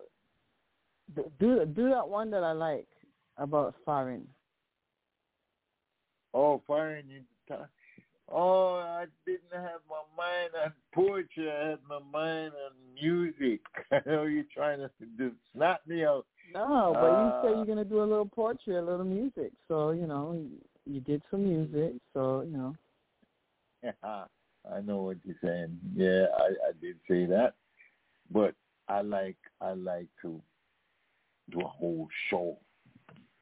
[1.39, 2.87] Do do that one that I like
[3.37, 4.27] about foreign.
[6.33, 7.05] Oh, foreign!
[7.09, 7.21] You.
[8.29, 11.49] Oh, I didn't have my mind on poetry.
[11.49, 13.61] I had my mind on music.
[13.91, 16.25] I know you're trying to do snap me out.
[16.53, 19.51] No, but uh, you said you're gonna do a little poetry, a little music.
[19.67, 20.45] So you know,
[20.85, 21.93] you did some music.
[22.13, 22.75] So you know.
[23.83, 25.79] Yeah, I know what you're saying.
[25.95, 27.53] Yeah, I, I did say that,
[28.31, 28.53] but
[28.87, 30.41] I like I like to
[31.51, 32.57] do a whole show.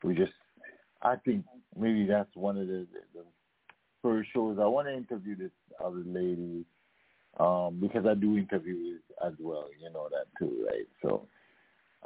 [0.04, 0.34] We just,
[1.02, 1.44] I think
[1.78, 3.26] maybe that's one of the, the, the
[4.02, 4.58] first shows.
[4.62, 5.52] I want to interview this
[5.84, 6.66] other lady
[7.40, 9.68] um, because I do interviews as well.
[9.82, 10.88] You know that too, right?
[11.02, 11.28] So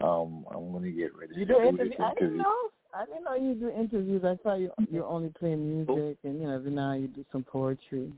[0.01, 1.33] um, I'm going to get ready.
[1.35, 1.95] You do, do interview?
[1.99, 2.55] I didn't know.
[2.93, 4.23] I didn't know you do interviews.
[4.25, 7.43] I thought you you only play music, and you know every now you do some
[7.43, 8.11] poetry.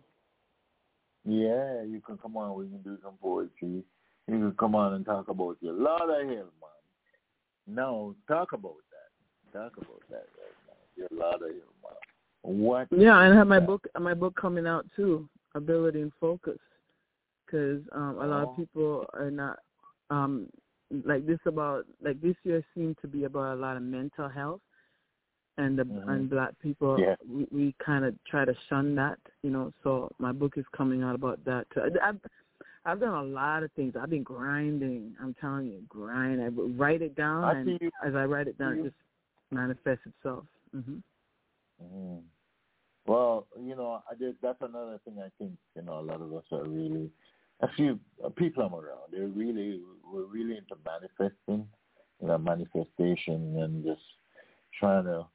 [1.25, 2.55] Yeah, you can come on.
[2.55, 3.83] We can do some poetry.
[4.31, 6.45] You can come on and talk about your Lord of Hell, man.
[7.67, 9.59] No, talk about that.
[9.59, 10.73] Talk about that right now.
[10.95, 12.63] Your Lord of Hell, man.
[12.63, 12.87] What?
[12.91, 16.59] Yeah, and I have my book my book coming out too, Ability and Focus,
[17.45, 18.53] because um, a lot of oh.
[18.55, 19.59] people are not
[20.09, 20.47] um,
[21.05, 24.61] like this about like this year seemed to be about a lot of mental health,
[25.57, 26.09] and the mm-hmm.
[26.09, 27.15] and black people yeah.
[27.29, 29.73] we, we kind of try to shun that, you know.
[29.83, 31.67] So my book is coming out about that.
[31.73, 31.81] Too.
[32.01, 32.17] I've
[32.85, 33.93] I've done a lot of things.
[33.99, 35.15] I've been grinding.
[35.21, 36.41] I'm telling you, grind.
[36.41, 38.95] I write it down, I and as I write it down, it just
[39.51, 40.45] manifests itself.
[40.75, 40.97] Mm-hmm.
[41.83, 42.21] Mm.
[43.05, 46.33] Well, you know, I did, that's another thing I think, you know, a lot of
[46.33, 47.09] us are really,
[47.61, 47.99] a few
[48.35, 51.67] people I'm around, they're really, we're really into manifesting,
[52.21, 54.01] you know, manifestation and just
[54.79, 55.25] trying to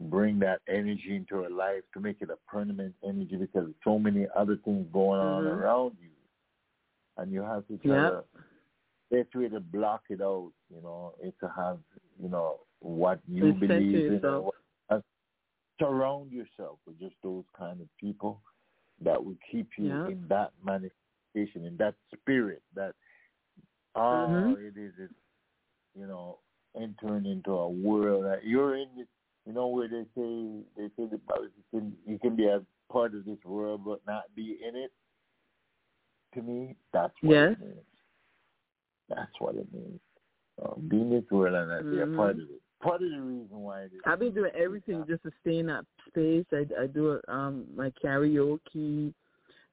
[0.00, 4.26] bring that energy into our life to make it a permanent energy because so many
[4.34, 5.60] other things going on mm-hmm.
[5.60, 6.08] around you.
[7.16, 8.12] And you have to try yep.
[8.12, 8.24] to,
[9.16, 11.78] best way to block it out, you know, is to have,
[12.22, 14.50] you know, what you believe in,
[14.90, 15.02] and
[15.78, 18.40] surround yourself with just those kind of people
[19.04, 20.06] that will keep you yeah.
[20.08, 22.94] in that manifestation, in that spirit, that
[23.94, 24.64] oh, mm-hmm.
[24.64, 25.10] it is, it,
[25.98, 26.38] you know,
[26.80, 28.86] entering into a world that you're in.
[28.96, 29.06] This,
[29.46, 31.20] you know where they say they say the
[32.06, 34.92] you can be a part of this world but not be in it.
[36.34, 37.52] To me, that's what yes.
[37.52, 37.76] it means.
[39.08, 40.00] That's what it means.
[40.62, 42.14] Um, be in this world and mm-hmm.
[42.14, 44.00] a part of it part of the reason why it is.
[44.04, 46.44] I've been doing everything just to stay in that space.
[46.52, 49.14] I, I do um my karaoke,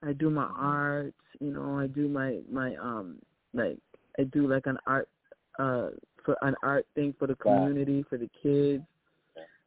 [0.03, 0.65] I do my mm-hmm.
[0.65, 1.13] art.
[1.39, 3.17] You know, I do my my um
[3.53, 3.77] like
[4.17, 5.09] I do like an art
[5.57, 5.89] uh
[6.23, 8.83] for an art thing for the community for the kids.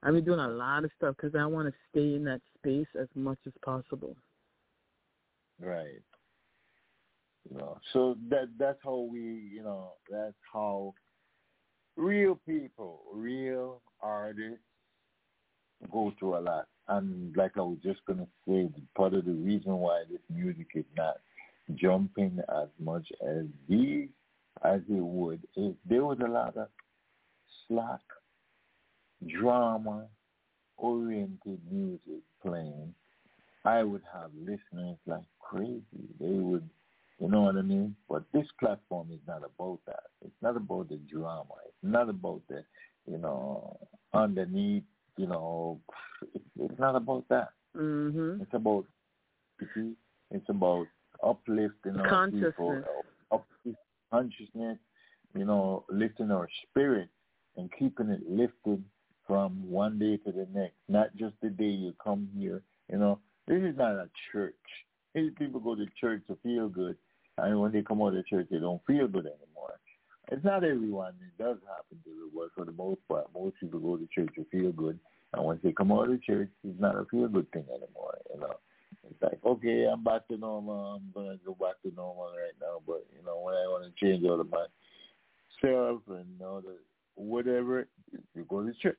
[0.05, 2.89] I've been doing a lot of stuff because I want to stay in that space
[3.01, 4.17] as much as possible.
[5.61, 6.03] Right.
[7.51, 10.95] You know, so that that's how we, you know, that's how
[11.97, 14.61] real people, real artists
[15.93, 16.67] go through a lot.
[16.89, 20.85] And like I was just gonna say, part of the reason why this music is
[20.97, 21.17] not
[21.75, 24.09] jumping as much as these
[24.65, 26.69] as it would is there was a lot of
[27.67, 28.01] slack,
[29.27, 30.07] drama
[30.77, 32.95] oriented music playing.
[33.65, 35.83] I would have listeners like crazy.
[36.21, 36.69] They would
[37.23, 37.95] you know what I mean?
[38.09, 40.03] But this platform is not about that.
[40.25, 41.55] It's not about the drama.
[41.67, 42.65] It's not about the,
[43.09, 43.79] you know,
[44.13, 44.83] underneath,
[45.17, 45.79] you know,
[46.35, 47.51] it's, it's not about that.
[47.77, 48.43] Mm-hmm.
[48.43, 48.87] It's about,
[50.33, 50.87] it's about
[51.23, 52.83] uplifting our people,
[53.31, 53.77] uplifting
[54.11, 54.79] consciousness,
[55.37, 57.09] you know, lifting our spirit
[57.57, 58.83] and keeping it lifted
[59.29, 60.75] from one day to the next.
[60.89, 62.63] Not just the day you come here.
[62.91, 64.55] You know, this is not a church.
[65.15, 66.97] These people go to church to feel good
[67.39, 69.79] and when they come out of church, they don't feel good anymore.
[70.31, 71.15] It's not everyone.
[71.21, 73.27] It does happen to the work for the most part.
[73.35, 74.99] Most people go to church to feel good,
[75.33, 78.19] And once they come out of church, it's not a feel good thing anymore.
[78.33, 78.55] You know,
[79.11, 80.97] it's like okay, I'm back to normal.
[80.97, 82.81] I'm gonna go back to normal right now.
[82.87, 86.77] But you know, when I want to change out of myself and know the
[87.15, 87.89] whatever,
[88.35, 88.97] you go to church.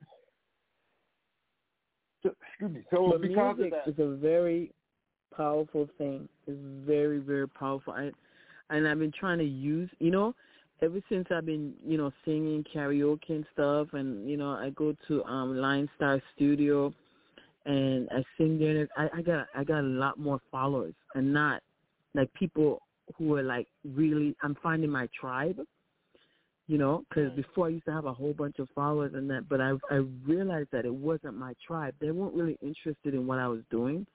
[2.22, 2.82] So, excuse me.
[2.90, 4.72] So because music that, is a very
[5.36, 6.28] powerful thing.
[6.48, 7.94] It's very very powerful.
[7.94, 8.12] I,
[8.70, 10.34] and I've been trying to use, you know,
[10.82, 14.96] ever since I've been, you know, singing karaoke and stuff, and you know, I go
[15.08, 16.94] to um Line Star Studio,
[17.66, 18.82] and I sing there.
[18.82, 21.62] And I, I got I got a lot more followers, and not
[22.16, 22.82] like people
[23.18, 24.36] who are like really.
[24.44, 25.60] I'm finding my tribe,
[26.68, 29.48] you know, because before I used to have a whole bunch of followers and that,
[29.50, 31.94] but I I realized that it wasn't my tribe.
[32.00, 34.06] They weren't really interested in what I was doing,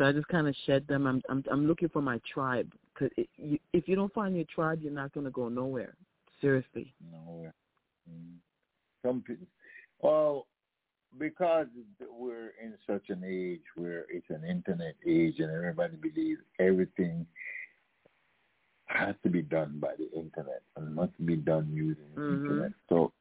[0.00, 1.06] so I just kind of shed them.
[1.06, 4.80] I'm I'm I'm looking for my tribe because you, if you don't find your tribe,
[4.82, 5.94] you're not going to go nowhere.
[6.40, 6.94] Seriously.
[7.12, 7.52] Nowhere.
[8.10, 8.36] Mm.
[9.04, 9.46] Some people.
[10.00, 10.46] Well,
[11.18, 11.66] because
[12.10, 17.26] we're in such an age where it's an internet age and everybody believes everything
[18.86, 22.46] has to be done by the internet and must be done using the mm-hmm.
[22.46, 22.72] internet.
[22.88, 23.12] So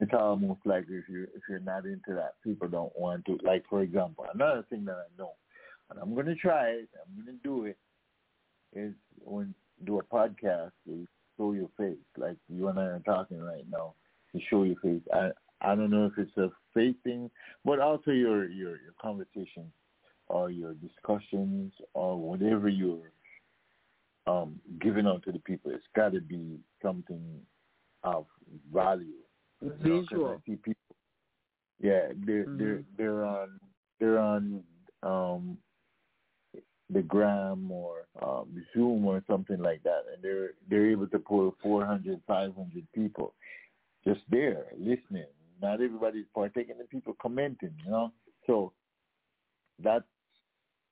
[0.00, 3.38] it's almost like if you if you're not into that, people don't want to.
[3.42, 5.32] Like for example, another thing that I know,
[5.90, 7.78] and I'm going to try it, I'm going to do it,
[8.72, 13.40] is when do a podcast, you show your face, like you and I are talking
[13.40, 13.94] right now.
[14.32, 15.02] You show your face.
[15.12, 15.30] I
[15.62, 17.30] I don't know if it's a faith thing,
[17.64, 19.70] but also your your your conversation
[20.28, 23.10] or your discussions or whatever you're
[24.26, 25.72] um, giving out to the people.
[25.72, 27.40] It's got to be something
[28.04, 28.26] of
[28.72, 29.06] value.
[29.60, 30.04] Visual.
[30.10, 30.96] You know, I see people.
[31.82, 32.58] Yeah, they're mm-hmm.
[32.58, 33.60] they're they're on
[33.98, 34.62] they're on
[35.02, 35.58] um
[36.92, 41.54] the gram or um, Zoom or something like that, and they're they're able to pull
[41.62, 43.34] 400, 500 people
[44.04, 45.26] just there listening.
[45.62, 48.12] Not everybody's partaking, the people commenting, you know.
[48.46, 48.72] So
[49.82, 50.04] that's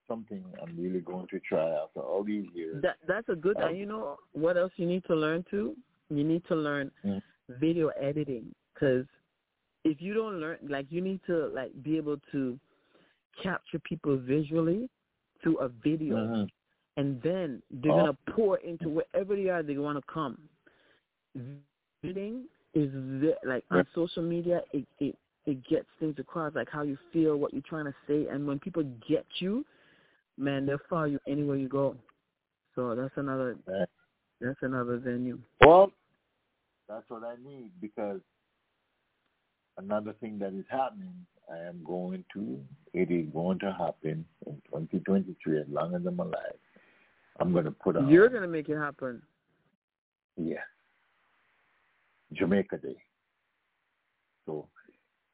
[0.06, 2.82] something I'm really going to try after all these years.
[2.82, 3.56] That that's a good.
[3.58, 5.74] Um, you know what else you need to learn too?
[6.10, 7.18] You need to learn mm-hmm.
[7.60, 9.06] video editing because
[9.84, 12.58] if you don't learn, like you need to like be able to
[13.42, 14.88] capture people visually
[15.42, 16.44] through a video, mm-hmm.
[16.96, 17.96] and then they're oh.
[17.96, 20.38] gonna pour into wherever they are they want to come.
[22.74, 25.16] Is ve- like on social media, it it
[25.46, 28.58] it gets things across, like how you feel, what you're trying to say, and when
[28.58, 29.64] people get you,
[30.36, 31.96] man, they'll follow you anywhere you go.
[32.74, 33.56] So that's another
[34.40, 35.38] that's another venue.
[35.64, 35.90] Well,
[36.88, 38.20] that's what I need because
[39.78, 41.14] another thing that is happening
[41.50, 42.60] I am going to,
[42.92, 46.58] it is going to happen in 2023 as long as I'm alive.
[47.40, 48.08] I'm going to put on.
[48.08, 49.22] You're going to make it happen.
[50.36, 50.56] Yeah.
[52.32, 52.96] Jamaica Day.
[54.44, 54.68] So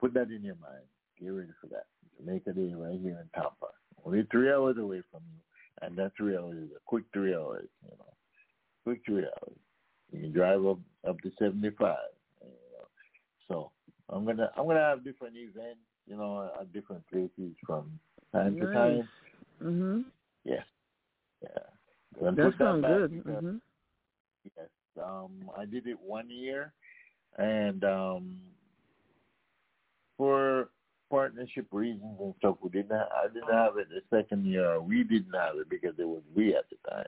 [0.00, 0.84] put that in your mind.
[1.20, 1.86] Get ready for that.
[2.18, 3.72] Jamaica Day right here in Tampa.
[4.04, 5.40] Only three hours away from you.
[5.82, 8.12] And that three hours is a quick three hours, you know.
[8.84, 9.56] Quick three hours.
[10.12, 11.96] You can drive up up to seventy five.
[12.40, 12.86] You know.
[13.48, 13.70] So
[14.08, 17.98] I'm gonna I'm gonna have different events you know, at different places from
[18.32, 18.60] time nice.
[18.60, 19.08] to time.
[19.62, 20.04] Mhm.
[20.44, 20.64] Yes.
[21.42, 22.30] Yeah.
[22.34, 23.24] that sounds good.
[23.24, 23.56] Mm-hmm.
[24.56, 24.68] Yes.
[25.02, 26.72] Um, I did it one year,
[27.38, 28.40] and um,
[30.16, 30.70] for
[31.10, 32.96] partnership reasons and stuff, we didn't.
[32.96, 34.80] Have, I didn't have it the second year.
[34.80, 37.06] We didn't have it because it was we at the time.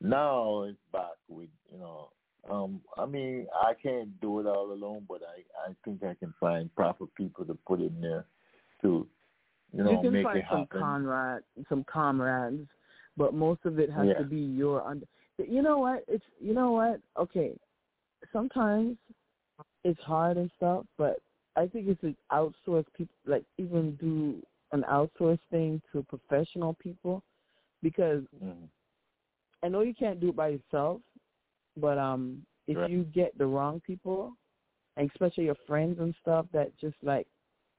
[0.00, 2.10] Now it's back with you know
[2.50, 6.34] um, I mean, I can't do it all alone, but I I think I can
[6.40, 8.26] find proper people to put in there
[8.82, 9.06] to,
[9.72, 10.80] you know, you can make find it some happen.
[10.80, 12.68] comrade, some comrades,
[13.16, 14.14] but most of it has yeah.
[14.14, 15.06] to be your under.
[15.38, 16.04] You know what?
[16.08, 17.00] It's you know what?
[17.16, 17.52] Okay,
[18.32, 18.96] sometimes
[19.84, 21.18] it's hard and stuff, but
[21.56, 27.22] I think it's to outsource people, like even do an outsource thing to professional people,
[27.82, 28.64] because mm-hmm.
[29.62, 31.00] I know you can't do it by yourself,
[31.76, 32.90] but um, if right.
[32.90, 34.32] you get the wrong people,
[34.96, 37.26] and especially your friends and stuff, that just like,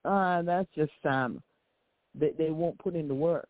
[0.06, 1.42] ah, that's just Sam.
[2.16, 3.50] They they won't put in the work.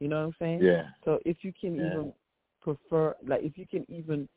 [0.00, 0.62] You know what I'm saying?
[0.62, 0.88] Yeah.
[1.04, 1.86] So if you can yeah.
[1.86, 2.12] even
[2.60, 4.28] prefer, like, if you can even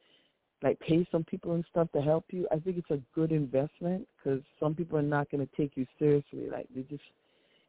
[0.61, 4.07] like pay some people and stuff to help you, I think it's a good investment
[4.17, 6.49] because some people are not going to take you seriously.
[6.51, 7.03] Like they just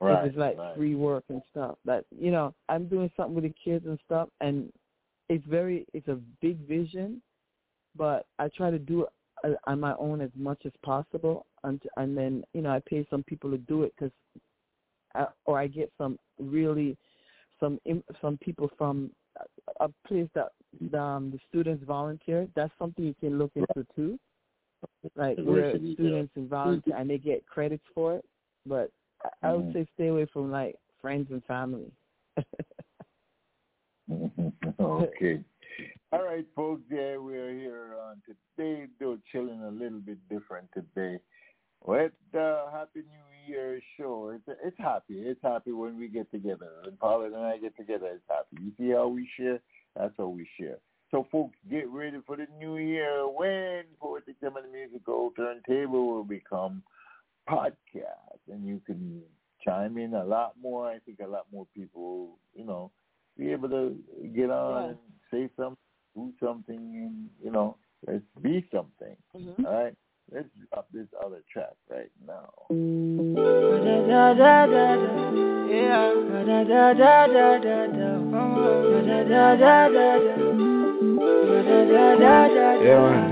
[0.00, 0.76] right, it's like right.
[0.76, 1.76] free work and stuff.
[1.84, 4.72] But you know, I'm doing something with the kids and stuff, and
[5.28, 7.22] it's very it's a big vision,
[8.00, 9.06] but I try to do
[9.44, 13.06] it on my own as much as possible, and and then you know I pay
[13.10, 14.10] some people to do it because,
[15.44, 16.96] or I get some really
[17.60, 17.78] some
[18.22, 19.10] some people from
[19.80, 20.48] a place that
[20.98, 22.48] um, the students volunteer.
[22.56, 24.18] That's something you can look into too.
[25.14, 28.24] Like where students and volunteer and they get credits for it.
[28.64, 28.90] But
[29.42, 29.72] I would mm.
[29.74, 31.92] say stay away from like friends and family.
[34.80, 35.44] okay.
[36.12, 36.82] All right, folks.
[36.90, 41.20] Yeah, we're here on today, though chilling a little bit different today.
[41.86, 45.20] With uh, the Happy New Year show, it's it's happy.
[45.20, 46.66] It's happy when we get together.
[46.84, 48.60] When Paula and I get together, it's happy.
[48.60, 49.60] You see how we share?
[49.94, 50.78] That's how we share.
[51.12, 56.82] So, folks, get ready for the new year when Poetic and Musical Turntable will become
[57.48, 59.22] podcast, and you can
[59.64, 60.88] chime in a lot more.
[60.88, 62.90] I think a lot more people, you know,
[63.38, 63.96] be able to
[64.34, 64.88] get on yeah.
[64.88, 64.98] and
[65.30, 65.76] say something,
[66.14, 69.16] do something, and you know, let's be something.
[69.36, 69.66] Mm-hmm.
[69.66, 69.96] All right,
[70.32, 72.50] let's drop this other track right now.
[75.70, 76.14] Yeah,
[83.14, 83.30] man.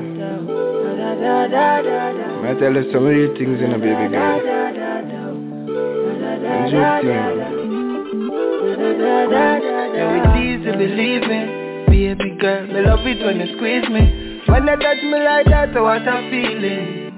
[2.40, 4.40] I tell you some real things in a baby girl.
[6.50, 7.38] And joke things.
[9.94, 11.40] Yeah, it's easy, believe me.
[11.48, 11.57] Baby
[12.38, 14.42] girl, me love it when you squeeze me.
[14.46, 17.12] When you touch me like that, oh, what I'm feeling.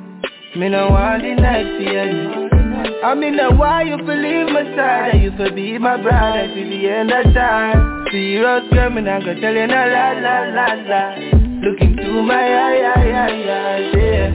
[0.57, 2.49] Me no want the night feeling.
[3.05, 5.23] I mean, now why you believe my side?
[5.23, 8.07] You could be my brother till the end of time.
[8.11, 11.15] Serious girl, me not gonna tell you no la la la la.
[11.63, 14.31] Look into my eye, eye, eye, eye, yeah.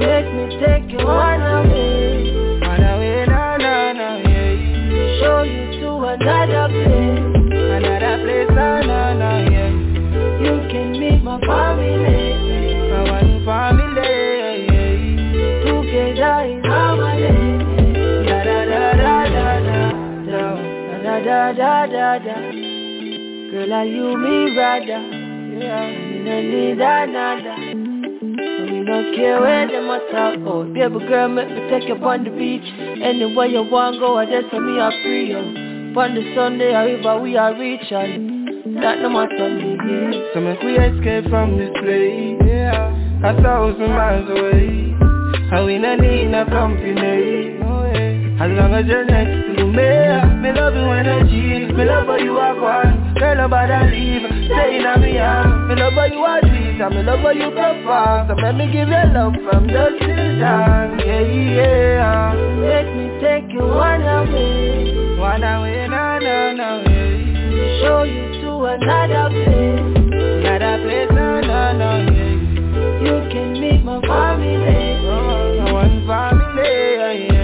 [0.00, 5.20] Make me take you on away, on away, no, no, no, yeah.
[5.20, 7.29] Show you to another place,
[11.30, 12.34] my family,
[12.90, 14.14] my one family.
[15.62, 17.58] Together in harmony,
[18.26, 19.50] da da da da da
[20.26, 20.44] da
[21.04, 22.36] da da da da da.
[23.50, 25.02] Girl, are you me rather?
[25.60, 27.56] Yeah no need nada.
[28.70, 30.74] We don't care where them a talk about.
[30.74, 32.68] Baby girl, make me take you on the beach.
[33.02, 35.38] Anywhere you want go, I just tell me I free you.
[35.38, 38.29] On the Sunday, a river we are reaching.
[38.80, 39.50] That no matter.
[39.50, 40.32] Me, yeah.
[40.34, 43.28] So make we escape from this place, yeah.
[43.28, 44.96] A thousand miles away.
[45.52, 47.60] And we no need no company.
[48.40, 50.40] As long as you're next to me.
[50.40, 54.24] Me love you cheat Me love how you are gone Girl, nobody leave.
[54.48, 56.80] Staying on me arm Me love how you are sweet.
[56.80, 58.28] And me love how you perform.
[58.28, 62.32] So let me give you love from dusk till dawn Yeah, yeah.
[62.64, 65.18] Let me take you one away.
[65.18, 67.80] One away, no, no, no, yeah.
[67.84, 69.80] Show you to another place.
[70.44, 72.34] Another place, no, no, no, yeah.
[73.00, 77.40] You can meet my family oh, One family, yeah, yeah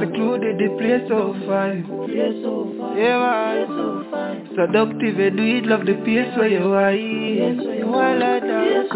[0.00, 2.83] secluded, the place so fine.
[2.94, 4.48] Yeah, man.
[4.54, 5.24] Seductive, eh?
[5.24, 6.92] you do it, love the place where you are.
[6.94, 8.86] Yes, you are like that.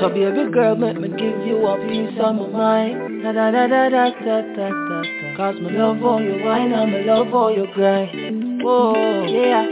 [0.00, 3.22] So baby girl, make me give you a piece of my mind.
[3.22, 5.36] Da da da da da da da da.
[5.36, 8.62] Cause me love all your wine and me love all your grind.
[8.62, 9.68] Whoa, yeah.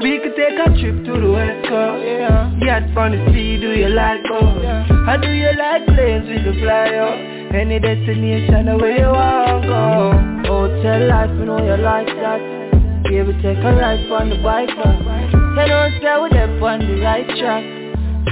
[0.00, 2.54] We could take a trip to the west coast yeah.
[2.64, 4.62] Yacht on the sea, do you like boats?
[4.62, 5.10] Yeah.
[5.10, 7.52] Or do you like planes we could fly up?
[7.52, 12.67] Any destination where you wanna go Hotel life, you know you like that
[13.08, 17.00] We take a ride on the bike ride You know stay with them on the
[17.00, 17.64] right track.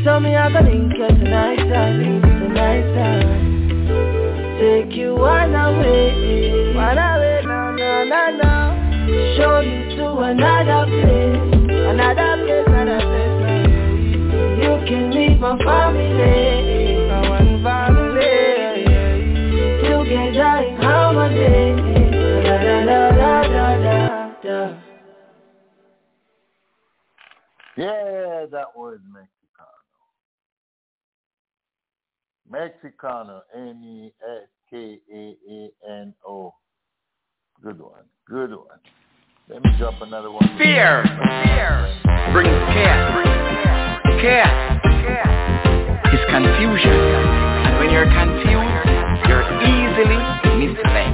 [0.05, 3.47] Tell me I gonna link you tonight uh, time Tonight time
[4.61, 6.75] Take you one away.
[6.75, 8.57] One away, no, no, no, no.
[9.39, 11.41] Show you to another place.
[11.89, 14.61] Another place, another place uh.
[14.61, 16.86] You can leave my family
[27.77, 29.85] Yeah, that was Mexicano.
[32.51, 34.15] Mexicano, M-E-S-K-A-A-N-O.
[37.63, 38.81] Good one, good one.
[39.49, 40.49] Let me drop another one.
[40.59, 41.05] Fear.
[41.05, 41.89] Fear.
[42.33, 43.25] Brings chaos.
[44.21, 44.81] Chaos.
[44.83, 46.13] Chaos.
[46.15, 46.97] Is confusion.
[46.97, 48.89] And when you're confused,
[49.29, 50.19] you're easily
[50.57, 51.13] misled.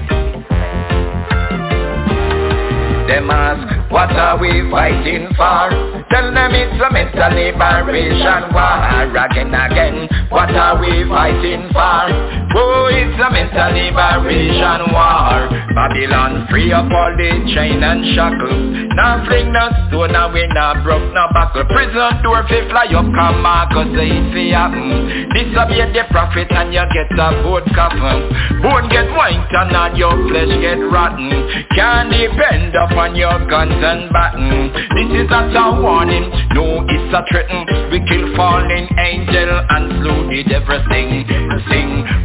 [3.08, 5.68] Them ask, what are we fighting for?
[6.08, 8.80] Tell them it's a mental liberation war.
[9.12, 12.08] Again, again, what are we fighting for?
[12.56, 15.62] Oh, it's a mental liberation war.
[15.76, 18.92] Babylon free up all the chain and shackles.
[18.96, 21.64] Now fling no stone and we not broke no buckle.
[21.64, 25.32] Prison door fi fly up come Marcus say it happen.
[25.32, 28.20] Disobey the prophet and you get a boat coffin.
[28.60, 31.32] Bone get white and all your flesh get rotten.
[31.72, 37.20] Can't depend upon your guns and baton This is not a warning, no it's a
[37.28, 37.66] threaten.
[37.90, 40.02] We kill fallen angel and
[40.32, 41.22] the devil sing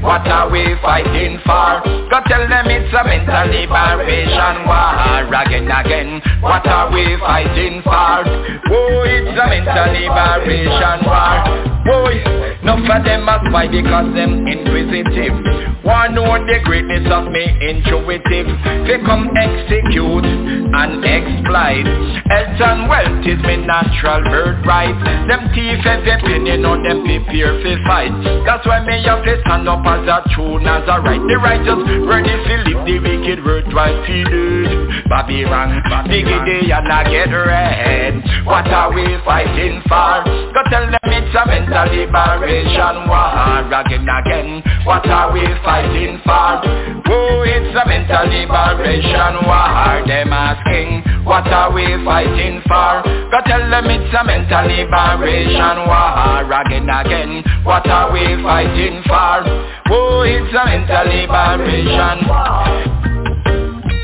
[0.08, 1.84] what are we fighting for?
[2.10, 8.24] Go tell them it's a mental liberation war Again, again, what are we fighting for?
[8.24, 11.44] Oh, it's a mental liberation war.
[11.44, 12.20] Oh, Boy,
[12.64, 15.36] none of them must fight because them inquisitive.
[15.84, 18.48] Want know the greatness of me intuitive.
[18.88, 21.04] They come execute and
[21.48, 21.88] exploit
[22.28, 24.96] Health and wealth is me natural birthright
[25.28, 28.12] Them teeth thief every penny, know them prepare for fight.
[28.46, 32.56] That's why me have to stand up as a true Nazarite The righteous ready to
[32.68, 39.04] live the wicked word worthwhile feeded Babylon, diggity and I get red What are we
[39.24, 40.24] fighting for?
[40.54, 43.68] Go tell them it's a mental liberation war.
[43.68, 46.64] Again, again, what are we fighting for?
[46.64, 50.08] Oh, it's a mental liberation war.
[50.08, 53.04] Them asking, what are we fighting for?
[53.30, 59.46] Go tell them it's a mental liberation war Again, again, what are we fighting for?
[59.94, 62.26] Oh, it's a mental liberation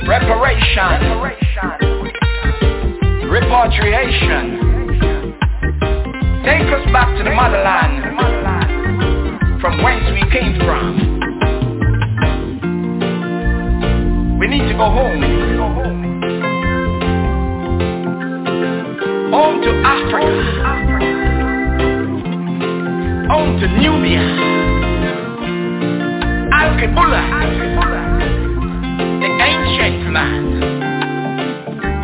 [0.06, 1.00] Reparation.
[3.30, 4.60] Repatriation.
[6.46, 8.04] Take us back to the motherland.
[9.62, 11.20] From whence we came from.
[14.40, 16.13] We need to go home
[19.34, 20.30] Home to Africa.
[23.34, 24.22] On to Nubia.
[26.54, 27.32] Alkebulan
[29.22, 30.54] The ancient land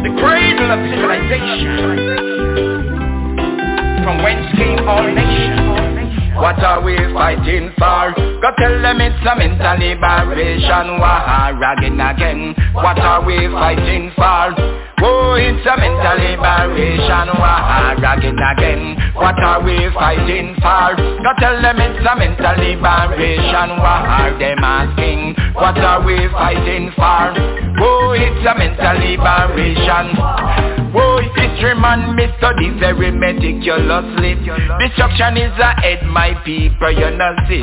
[0.04, 1.72] The cradle of civilization.
[4.04, 5.59] From whence came all nations.
[6.40, 8.16] What are we fighting for?
[8.16, 12.56] Go tell them it's a mental liberation war again again.
[12.72, 14.56] What are we fighting for?
[15.04, 17.60] Oh, it's a mental liberation war
[17.92, 18.96] again again.
[19.16, 20.96] What are we fighting for?
[20.96, 24.32] Go tell them it's a mental liberation war.
[24.40, 27.36] Them asking, what are we fighting for?
[27.84, 30.79] Oh, it's a mental liberation.
[30.96, 34.36] Oh, history man, me study very meticulously.
[34.80, 37.62] Destruction is ahead, my people, you know see.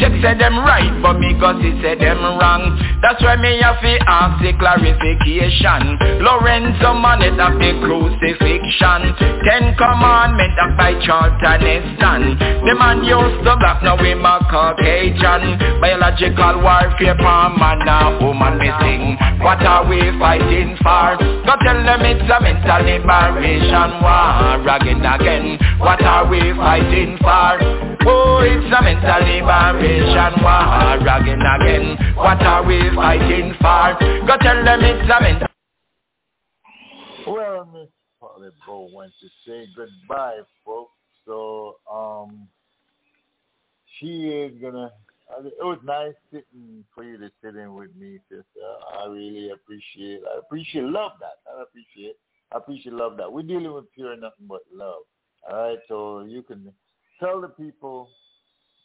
[0.00, 2.78] Check say them right, but me he said them wrong.
[3.02, 5.98] That's why me have to ask the clarification.
[6.22, 9.20] Lorenzo Manet of the crucifixion.
[9.42, 12.38] Ten commandment of by Charlton Heston.
[12.64, 15.58] The man used to black, now we a Caucasian.
[15.82, 19.18] Biological warfare, palm man, a woman missing.
[19.42, 21.18] What are we fighting for?
[21.42, 25.58] Go tell them it's a mental liberation war again again.
[25.78, 27.58] What are we fighting for?
[28.06, 32.14] Oh, it's a mental liberation war again again.
[32.16, 33.98] What are we fighting for?
[34.26, 35.48] Go tell them it's a mental.
[37.26, 37.88] Well, Miss
[38.20, 40.92] Polly Bo went to say goodbye, folks.
[41.26, 42.48] So, um,
[43.98, 44.90] she is gonna
[45.44, 48.44] it was nice sitting for you to sit in with me, sister.
[49.00, 50.20] I really appreciate.
[50.28, 51.40] I appreciate, love that.
[51.50, 52.16] I appreciate.
[52.54, 53.32] I appreciate, love that.
[53.32, 55.02] We're dealing with pure nothing but love.
[55.50, 56.72] All right, so you can
[57.18, 58.08] tell the people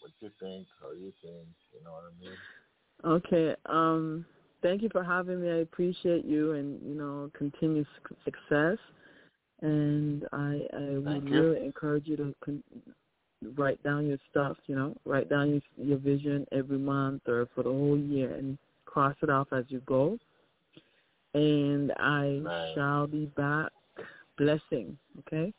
[0.02, 1.48] what you think, how you think.
[1.74, 3.24] You know what I mean?
[3.26, 3.56] Okay.
[3.68, 4.26] Um.
[4.64, 5.52] Thank you for having me.
[5.52, 7.86] I appreciate you, and you know, continued
[8.26, 8.78] success.
[9.62, 12.64] And I, I would really encourage you to con-
[13.56, 17.64] write down your stuff, you know, write down your, your vision every month or for
[17.64, 20.18] the whole year and cross it off as you go.
[21.34, 22.42] And I
[22.74, 23.72] shall be back
[24.38, 25.54] blessing, okay?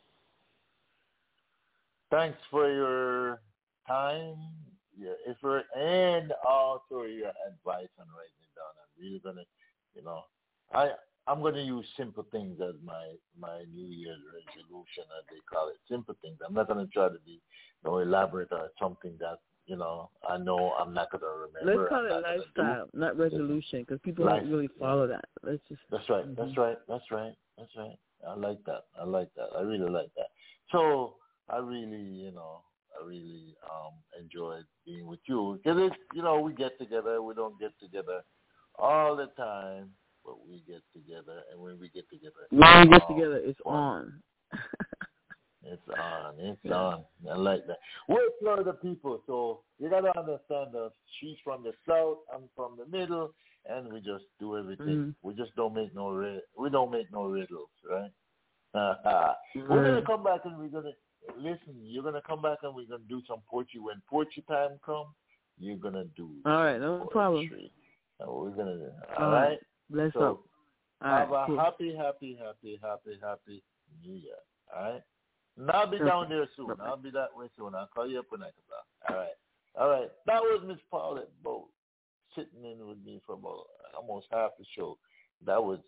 [2.11, 3.41] Thanks for your
[3.87, 4.35] time,
[4.97, 8.73] your effort, and also your advice on writing down.
[8.81, 9.45] I'm really gonna,
[9.93, 10.23] you know,
[10.73, 10.91] I
[11.27, 15.77] I'm to use simple things as my my New Year's resolution, as they call it,
[15.87, 16.39] simple things.
[16.45, 19.37] I'm not to try to be you know, elaborate or something that
[19.69, 21.83] you know I know I'm not going to remember.
[21.83, 24.41] Let's call it lifestyle, not resolution, because people Life.
[24.41, 25.25] don't really follow that.
[25.43, 25.81] Let's just.
[25.91, 26.25] That's right.
[26.25, 26.41] Mm-hmm.
[26.41, 26.77] That's right.
[26.87, 27.33] That's right.
[27.57, 27.97] That's right.
[28.27, 28.85] I like that.
[28.99, 29.49] I like that.
[29.57, 30.27] I really like that.
[30.71, 31.15] So
[31.49, 32.61] I really, you know,
[32.99, 37.21] I really um enjoyed being with you because it's, you know, we get together.
[37.21, 38.21] We don't get together
[38.77, 39.91] all the time
[40.25, 43.59] but we get together, and when we get together, when we get um, together, it's
[43.65, 44.21] on.
[45.71, 46.33] It's on.
[46.39, 46.73] It's yeah.
[46.73, 47.03] on.
[47.29, 47.77] I like that.
[48.07, 52.85] We're Florida people, so you gotta understand that she's from the south, I'm from the
[52.85, 53.33] middle,
[53.67, 54.87] and we just do everything.
[54.87, 55.15] Mm.
[55.21, 56.43] We just don't make no riddles.
[56.57, 58.11] we don't make no riddles, right?
[59.55, 60.93] we're gonna come back and we're gonna
[61.37, 61.75] listen.
[61.81, 65.09] You're gonna come back and we're gonna do some poetry when poetry time comes.
[65.59, 67.11] You're gonna do all right, no poetry.
[67.11, 67.69] problem.
[68.19, 69.57] And we're gonna all, all right.
[69.89, 70.43] Bless so, up.
[71.01, 71.57] All have right, a cool.
[71.57, 73.63] happy, happy, happy, happy, happy
[74.03, 74.33] New Year.
[74.75, 75.01] All right.
[75.57, 76.71] And I'll be down there soon.
[76.81, 77.75] I'll be that way soon.
[77.75, 79.09] I'll call you up when I come back.
[79.09, 79.37] All right.
[79.79, 80.09] All right.
[80.25, 81.67] That was Miss Paulette Boat
[82.35, 83.65] sitting in with me for about
[83.97, 84.97] almost half the show.
[85.45, 85.79] That was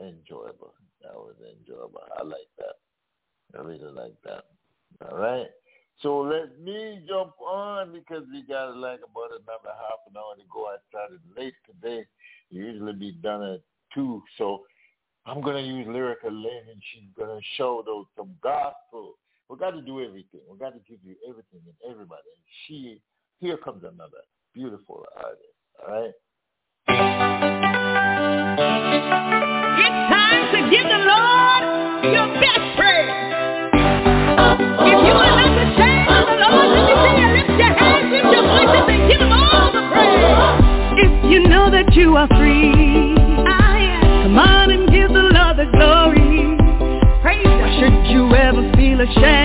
[0.00, 0.74] enjoyable.
[1.02, 2.00] That was enjoyable.
[2.18, 2.76] I like that.
[3.58, 4.44] I really like that.
[5.10, 5.48] All right.
[6.02, 10.42] So let me jump on because we got like about another half an hour to
[10.52, 10.66] go.
[10.66, 12.04] I started late today.
[12.50, 13.60] Usually be done at
[13.94, 14.22] two.
[14.36, 14.64] So
[15.28, 19.18] I'm gonna use Lyrica Lynn and she's gonna show those some gospel.
[19.50, 20.40] We got to do everything.
[20.48, 22.22] We got to give you everything and everybody.
[22.22, 23.00] And she,
[23.40, 24.22] here comes another
[24.54, 25.42] beautiful artist.
[25.82, 26.12] All right.
[29.82, 31.62] It's time to give the Lord
[32.14, 33.10] your best praise.
[34.78, 38.06] If you are not ashamed of the Lord, let me see you lift your hands,
[38.14, 39.75] lift your voices, and give him all
[49.14, 49.35] ever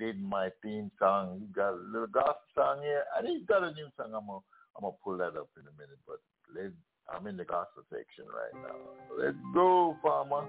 [0.00, 1.38] did my theme song.
[1.40, 4.06] He got a little gospel song here, and he's got a new song.
[4.16, 4.40] I'm gonna,
[4.76, 6.16] I'm gonna pull that up in a minute, but
[6.56, 6.74] let's,
[7.12, 8.76] I'm in the gospel section right now.
[9.22, 10.48] Let's go, Farmer.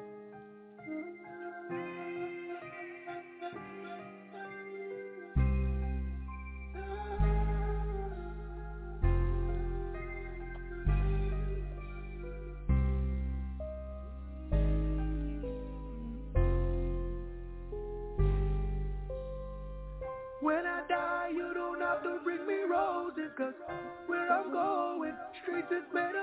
[25.94, 26.21] Made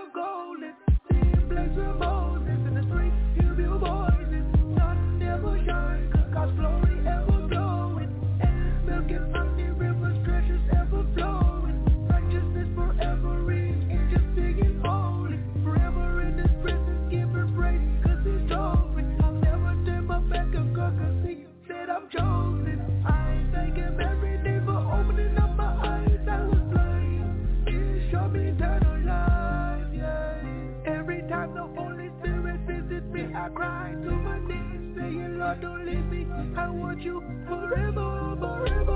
[33.49, 36.27] I cry to my knees, saying, Lord, don't leave me.
[36.55, 38.88] I want you forever, forever,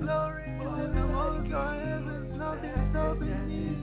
[0.00, 3.76] glory in the most high heavens, nothing stopping me.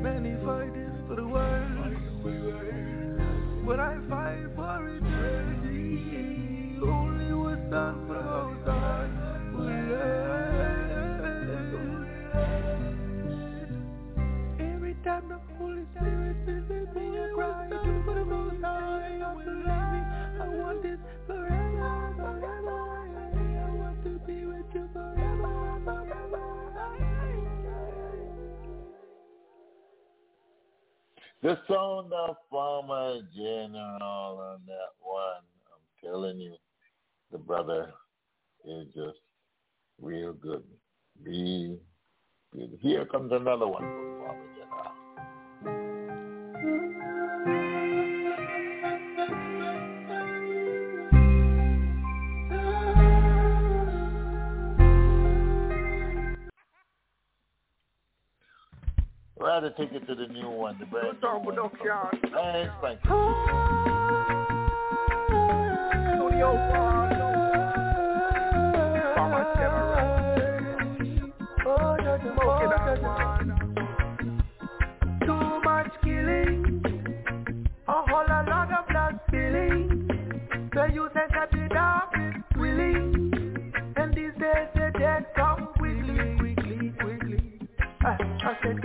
[0.00, 1.94] Many fighting for the world,
[3.66, 6.78] but I fight for eternity.
[6.82, 9.08] Only was done for the most high.
[14.60, 19.20] Every time the Holy Spirit visits me, I cry to the most high.
[19.24, 19.68] I will.
[20.40, 22.87] I want this forever, forever.
[24.72, 26.48] Forever, forever.
[31.40, 35.44] The sound of Farmer General on that one.
[35.72, 36.56] I'm telling you,
[37.30, 37.92] the brother
[38.64, 39.18] is just
[40.00, 40.64] real good.
[41.24, 41.78] Be.
[42.80, 45.07] Here comes another one from Farmer General.
[59.40, 61.56] Rather take it to the new one, the brand new one.
[62.32, 63.10] Thanks, thank you.
[66.14, 67.18] Studio one.
[69.14, 70.06] Farmer General.
[72.34, 73.48] Smoking out one.
[75.24, 76.82] Too much killing.
[77.86, 80.08] A whole lot of blood spilling.
[80.74, 83.72] The youth got it up, it's willing.
[83.96, 87.60] And these days the dead come quickly, quickly, quickly.
[88.00, 88.82] I, I said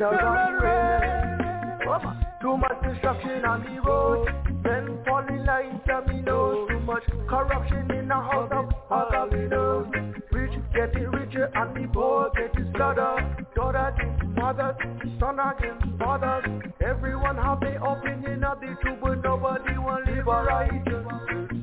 [0.00, 2.40] Streets are run red.
[2.40, 4.28] Too much destruction on the road,
[4.64, 6.70] then falling like dominoes.
[6.70, 9.92] Too much corruption in the house of Agapinos.
[10.32, 13.44] Rich getting richer and the poor getting slaughtered.
[13.54, 14.76] Daughter against mothers,
[15.20, 16.44] son against fathers.
[16.80, 20.80] Everyone have their opinion of the truth, but nobody want live right.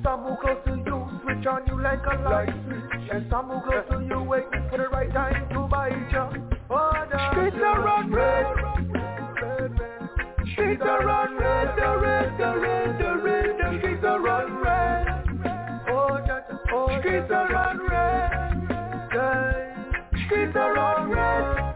[0.03, 3.59] Some who close to you switch on you like a light switch And some who
[3.65, 3.86] close
[17.07, 18.31] streets are run red
[20.25, 21.73] Streets are run red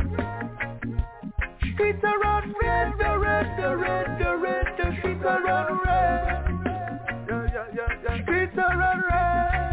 [1.73, 6.11] Streets are run red, the red, the red, the red The streets are run red
[8.23, 9.71] streets are unrest.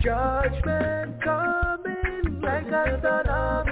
[0.00, 3.67] Judgment coming like a tsunami,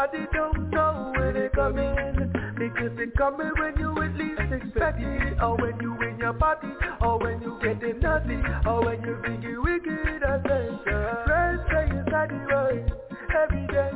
[0.00, 2.32] nobody don't know when it coming.
[2.56, 6.68] Because it coming when you at least expect it, or when you in your body,
[7.00, 12.30] or when you getting nothing, or when you think you wicked as Friends say inside
[12.30, 12.84] the way,
[13.36, 13.90] every day.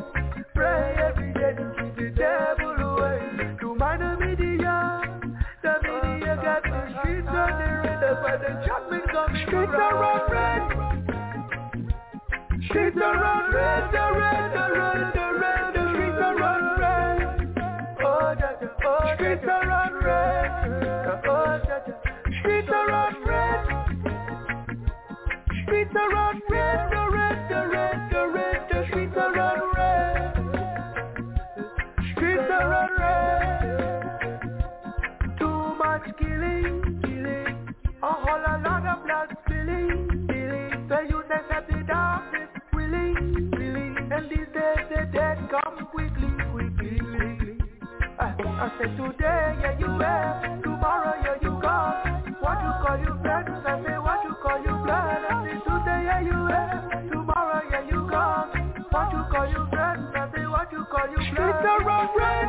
[0.55, 3.57] Pray every day to keep the devil away.
[3.61, 5.01] To mind the media,
[5.63, 9.47] the media got the streets on the red, that's why the judgment coming.
[9.47, 10.63] Streets are on red.
[12.69, 15.34] Streets are on red, the red, red, the red,
[48.77, 50.63] I today, yeah you have.
[50.65, 52.35] Tomorrow, yeah you gone.
[52.41, 55.23] What you call you friends, I say what you call you blood.
[55.31, 56.91] I say today, yeah you have.
[57.09, 58.51] Tomorrow, yeah you gone.
[58.91, 61.55] What you call you friends, I say what you call you blood.
[61.55, 62.49] Streets are on red.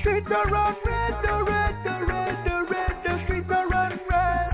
[0.00, 4.50] Streets are on red, the red, the red, the red, the streets are on red.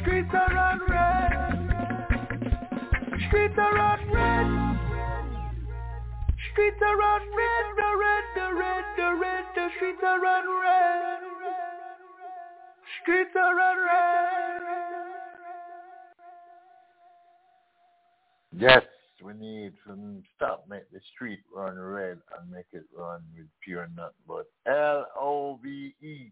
[0.00, 1.42] Streets are on red.
[3.26, 4.03] Streets are on red.
[6.54, 11.18] Streets are on red, the red, the red, the red, the streets are on red.
[13.02, 14.62] Streets are on red.
[18.56, 18.84] Yes,
[19.20, 23.88] we need to stop make the street run red and make it run with pure
[23.96, 26.30] nothing but L-O-V-E.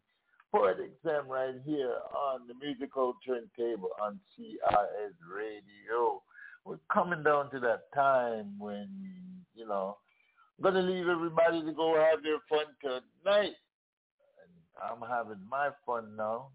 [0.53, 6.23] Poetic Sam right here on the musical turntable on CRS Radio.
[6.65, 8.87] We're coming down to that time when,
[9.57, 9.97] you know,
[10.63, 13.55] going to leave everybody to go have their fun tonight.
[14.41, 16.49] And I'm having my fun now.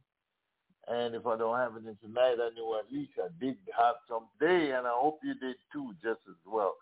[0.88, 4.28] And if I don't have it tonight, I know at least I did have some
[4.40, 6.76] day, and I hope you did too, just as well.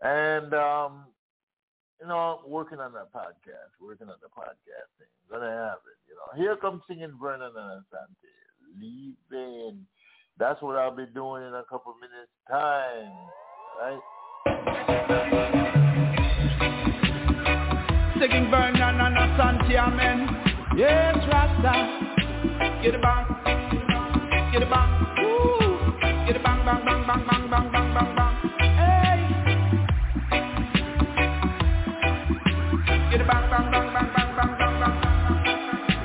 [0.00, 1.06] And, um,
[2.00, 5.08] you know, working on that podcast, working on the podcast thing.
[5.30, 6.42] Gonna have it, you know.
[6.42, 8.32] Here comes singing Vernon and Asante.
[8.80, 9.86] Leaving.
[10.38, 13.12] That's what I'll be doing in a couple minutes time,
[13.80, 15.51] right?
[18.22, 20.28] Singing Vernon and Asante, amen.
[20.76, 21.72] Yes, Rasta.
[22.80, 23.26] Get it bang,
[24.52, 25.58] get bang, Woo.
[26.24, 28.34] get bang, bang, bang, bang, bang, bang, bang.
[28.78, 29.18] Hey,
[33.10, 34.96] get it bang, bang, bang, bang, bang, bang, bang, bang.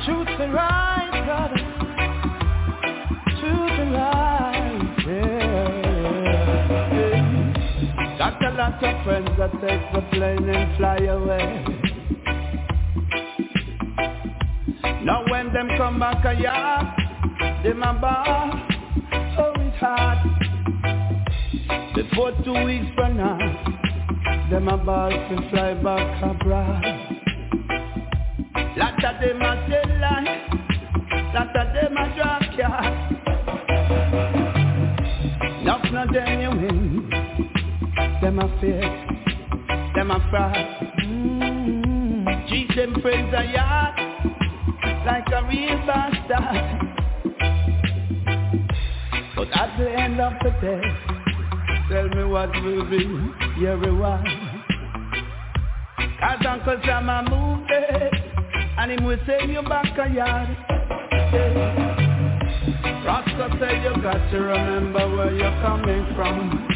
[0.04, 1.46] Truth and brother.
[3.40, 4.58] Truth and yeah.
[8.18, 11.78] Got a lot of friends that take the plane and fly away.
[15.04, 16.88] Now when them come back uh, a yard,
[17.64, 18.52] them a bar,
[19.38, 20.18] oh it's hard.
[21.96, 23.38] Before two weeks from now,
[24.50, 26.84] them a bar to fly back abroad.
[28.76, 30.42] Lot of them a tell lie,
[31.34, 32.94] lot of them a drop yard.
[35.64, 37.10] Not no genuine,
[38.22, 40.56] them a fake, them a fraud.
[41.04, 42.48] Mm-hmm.
[42.50, 44.07] Cheat them friends uh, a yard
[45.08, 46.82] like a real bastard.
[49.38, 50.82] But at the end of the day,
[51.90, 53.08] tell me what will be
[53.58, 54.28] your reward.
[56.20, 58.14] Cause Uncle Sam a moved it,
[58.80, 60.50] and him will send you back a yard.
[63.06, 66.68] Rasta say you got to remember where you're coming from.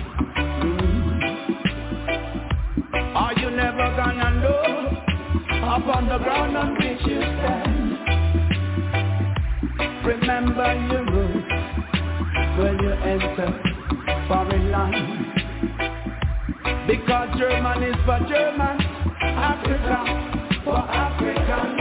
[3.14, 4.72] Are you never gonna know
[5.68, 7.91] up on the ground on which you stand?
[10.04, 11.52] Remember your roots
[12.58, 13.50] when you enter
[14.28, 15.28] foreign land.
[16.88, 18.82] Because German is for German,
[19.22, 20.04] Africa
[20.66, 21.78] for African.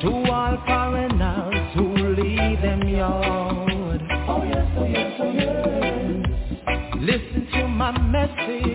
[0.00, 1.86] To all foreigners who
[2.20, 4.02] leave them yard.
[4.26, 6.96] Oh yes, oh yes, oh yes.
[6.98, 8.71] Listen to my message.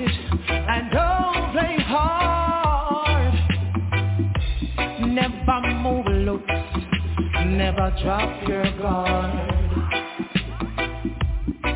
[8.01, 9.89] drop your gun.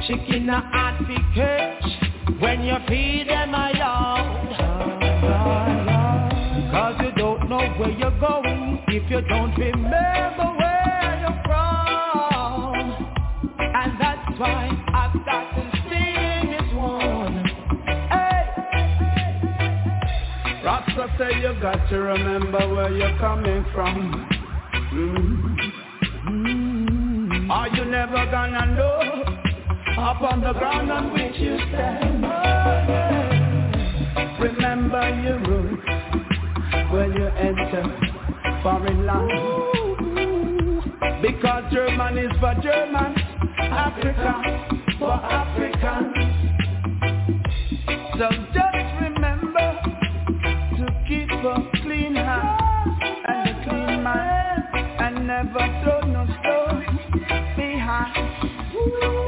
[0.08, 1.84] Chicken a advocate
[2.42, 4.56] when you feed them a yard.
[6.72, 12.74] Cause you don't know where you're going if you don't remember where you're from.
[13.60, 17.46] And that's why I've got to sing this one.
[18.10, 18.44] Hey!
[20.66, 24.28] Rasta say you got to remember where you're coming from.
[24.94, 25.51] Mm.
[27.52, 29.02] Are you never gonna know
[29.98, 32.24] upon the ground on which you stand?
[32.24, 34.38] Oh, yeah.
[34.40, 35.84] Remember your roots
[36.94, 37.84] when you enter
[38.64, 39.32] foreign land.
[41.22, 43.16] Because German is for German,
[43.60, 44.34] Africa
[44.98, 46.14] for African.
[48.18, 49.82] So just remember
[50.78, 52.62] to keep a clean hand
[53.28, 54.64] and a clean mind
[55.02, 55.91] and never throw
[57.92, 58.08] my.
[58.76, 59.21] Ooh.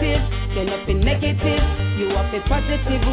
[0.00, 3.05] negative, then be negative, you up be positive.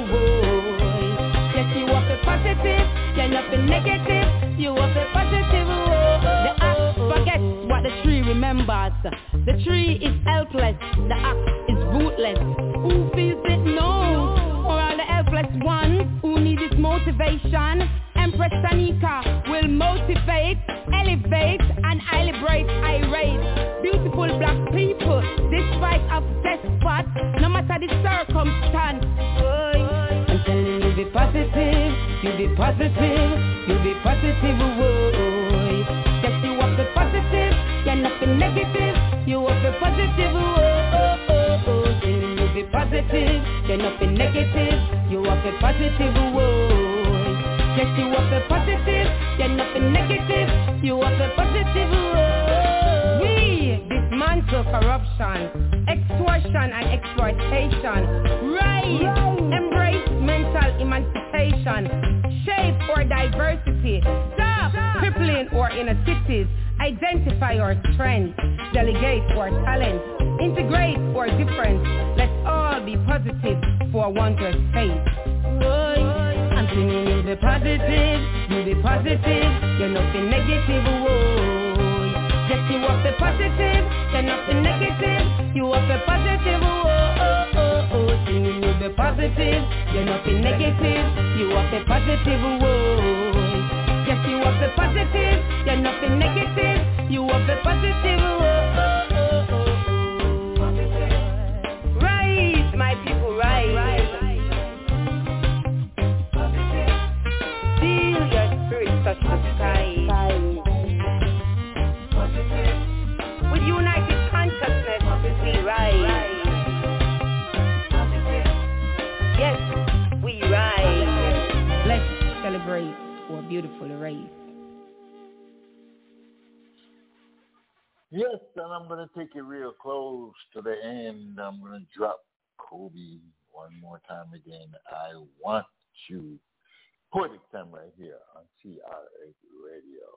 [137.34, 139.34] Covington right here on TRX
[139.66, 140.08] Radio.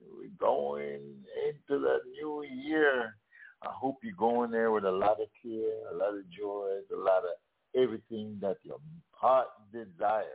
[0.00, 1.00] We're going
[1.46, 3.16] into the new year.
[3.62, 6.96] I hope you're going there with a lot of care, a lot of joy, a
[6.96, 8.78] lot of everything that your
[9.12, 10.26] heart desires.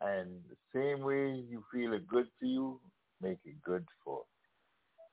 [0.00, 2.80] And the same way you feel it good for you,
[3.20, 4.22] make it good for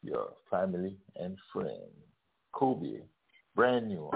[0.02, 1.92] your family and friends.
[2.54, 3.02] Kobe,
[3.56, 4.10] brand new.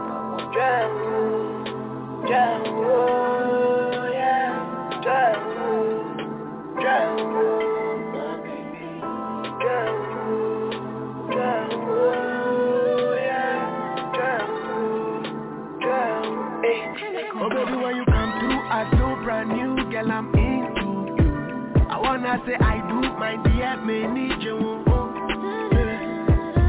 [22.45, 24.57] say I do, my dear, may need you.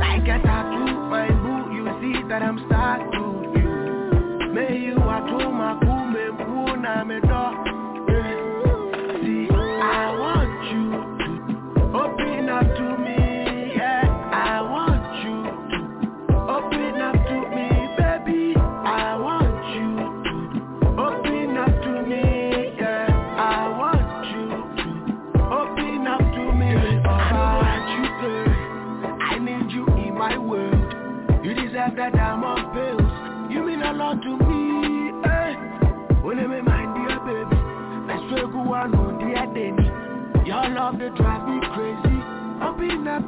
[0.00, 3.24] Like I tattoo my boo, you see that I'm stuck to
[3.56, 4.52] you.
[4.54, 7.31] May you atu makume mpuna metu.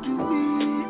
[0.04, 0.83] to me.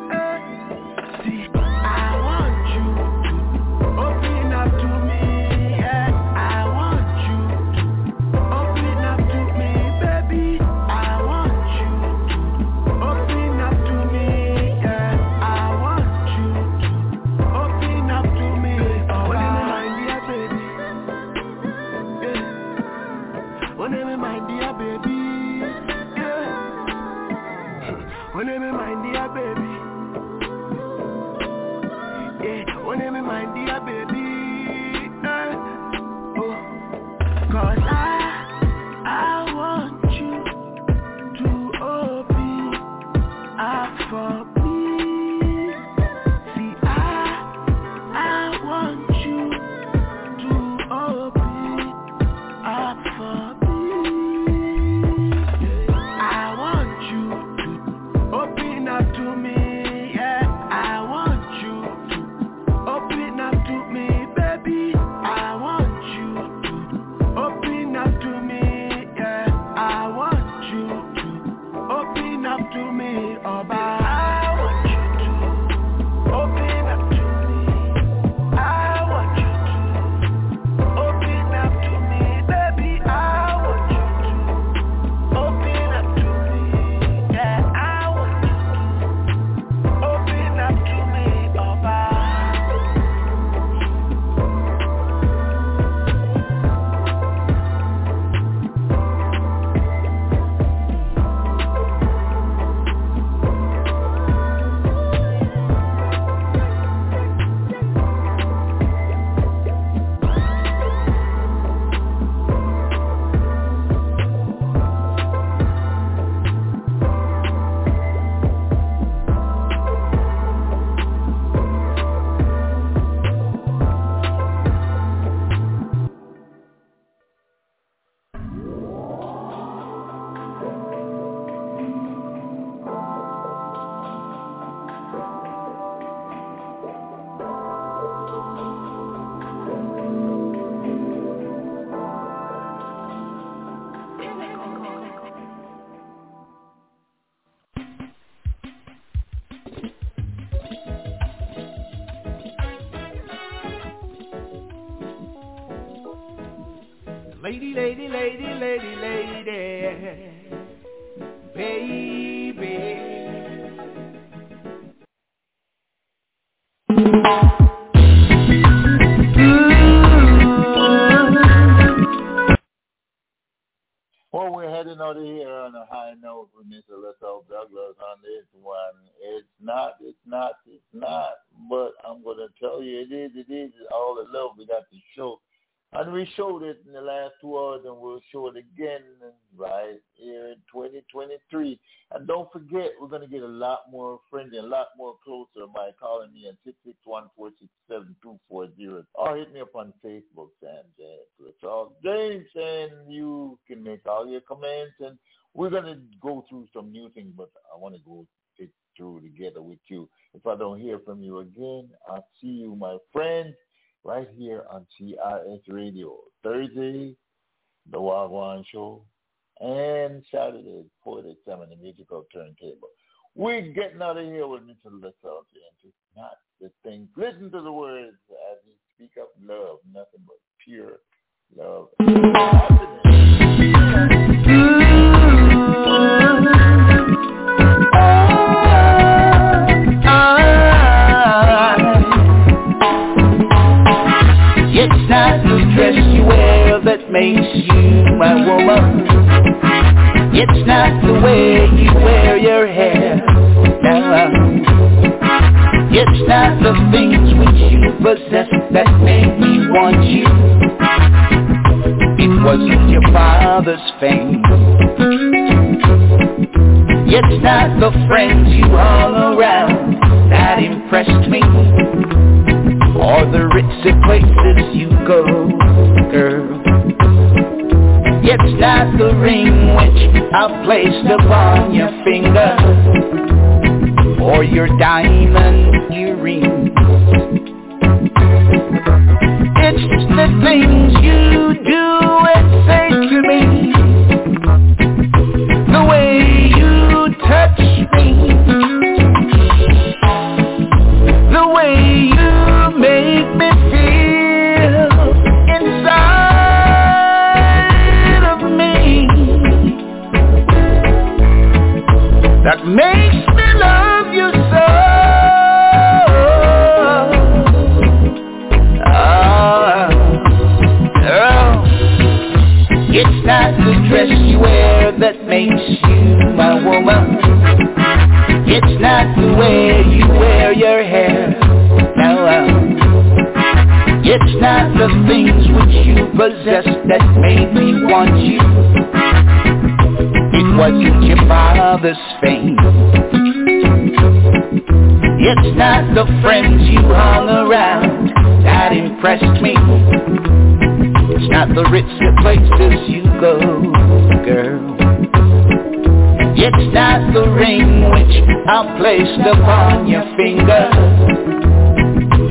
[356.47, 360.69] It's not the ring which I placed upon your finger.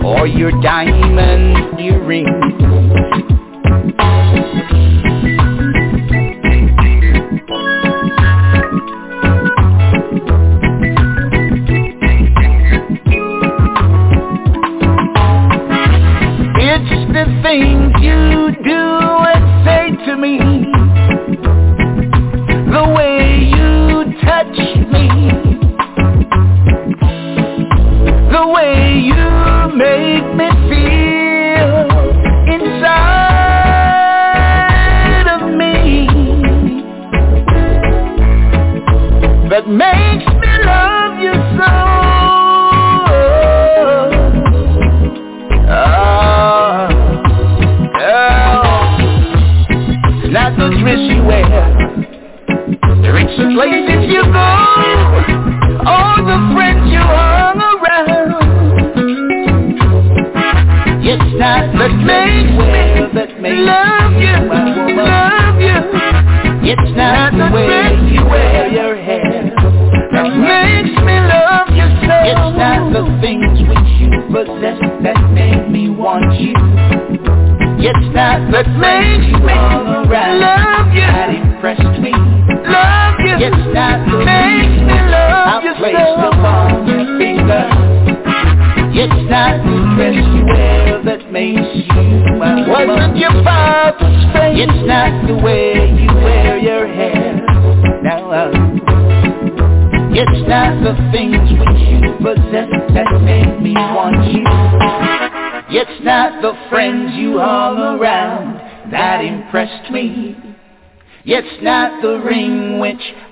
[0.05, 2.27] Or your diamond earring.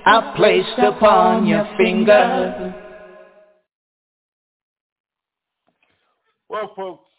[0.06, 2.74] I placed upon your finger.
[6.48, 7.10] Well, folks,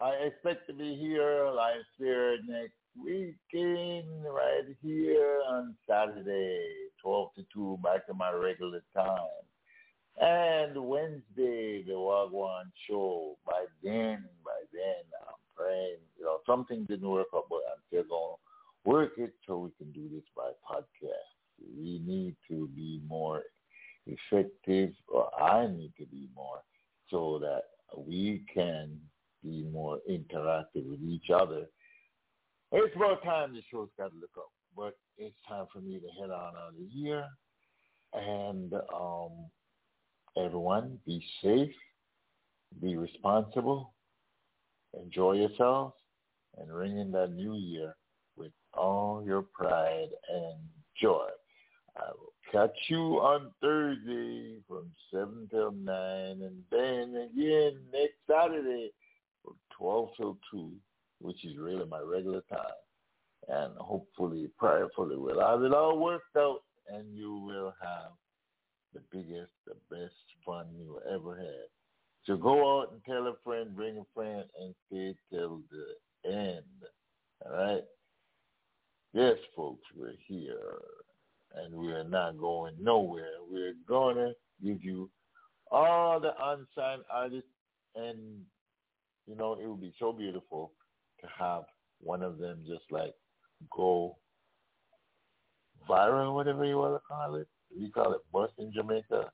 [0.00, 6.60] I expect to be here live here next weekend, right here on Saturday,
[7.02, 9.44] 12 to 2, back to my regular time.
[10.20, 13.36] And Wednesday, the Wagwan Show.
[13.44, 18.04] By then, by then, I'm praying, you know, something didn't work out, but I'm still
[18.04, 18.36] going
[18.86, 21.10] work it so we can do this by podcast.
[21.76, 23.42] We need to be more
[24.06, 26.60] effective, or I need to be more,
[27.10, 27.62] so that
[27.96, 28.98] we can
[29.42, 31.66] be more interactive with each other.
[32.72, 36.20] It's about time the show's got to look up, but it's time for me to
[36.20, 37.24] head on out of here.
[38.12, 39.50] And um,
[40.36, 41.74] everyone, be safe,
[42.80, 43.94] be responsible,
[44.94, 45.94] enjoy yourselves,
[46.58, 47.94] and ring in that new year
[48.76, 50.58] all your pride and
[51.00, 51.28] joy.
[51.96, 55.94] I will catch you on Thursday from 7 till 9,
[56.42, 58.92] and then again next Saturday
[59.42, 60.72] from 12 till 2,
[61.20, 62.60] which is really my regular time.
[63.48, 68.12] And hopefully, prayerfully, we'll have it all worked out, and you will have
[68.92, 71.68] the biggest, the best fun you ever had.
[72.24, 76.64] So go out and tell a friend, bring a friend, and stay till the end.
[77.44, 77.84] All right?
[79.12, 80.80] Yes, folks, we're here
[81.56, 83.30] and we are not going nowhere.
[83.50, 84.32] We're going to
[84.64, 85.10] give you
[85.70, 87.48] all the unsigned artists,
[87.94, 88.18] and
[89.26, 90.72] you know it would be so beautiful
[91.20, 91.64] to have
[92.00, 93.14] one of them just like
[93.74, 94.16] go
[95.88, 97.48] viral, whatever you want to call it.
[97.76, 99.30] We call it bust in Jamaica,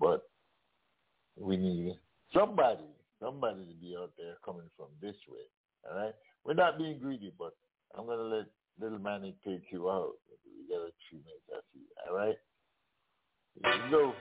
[0.00, 0.22] but
[1.36, 1.94] we need
[2.34, 2.84] somebody,
[3.22, 5.40] somebody to be out there coming from this way.
[5.88, 6.14] All right,
[6.44, 7.52] we're not being greedy, but
[7.96, 8.46] I'm gonna let
[8.80, 10.12] little man, Manny take you out.
[10.44, 11.86] We got a few minutes after you.
[12.08, 12.36] All right?
[13.62, 14.14] Here we go.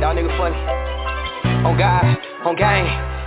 [0.00, 0.56] Y'all nigga funny.
[1.64, 2.84] On God, on gang,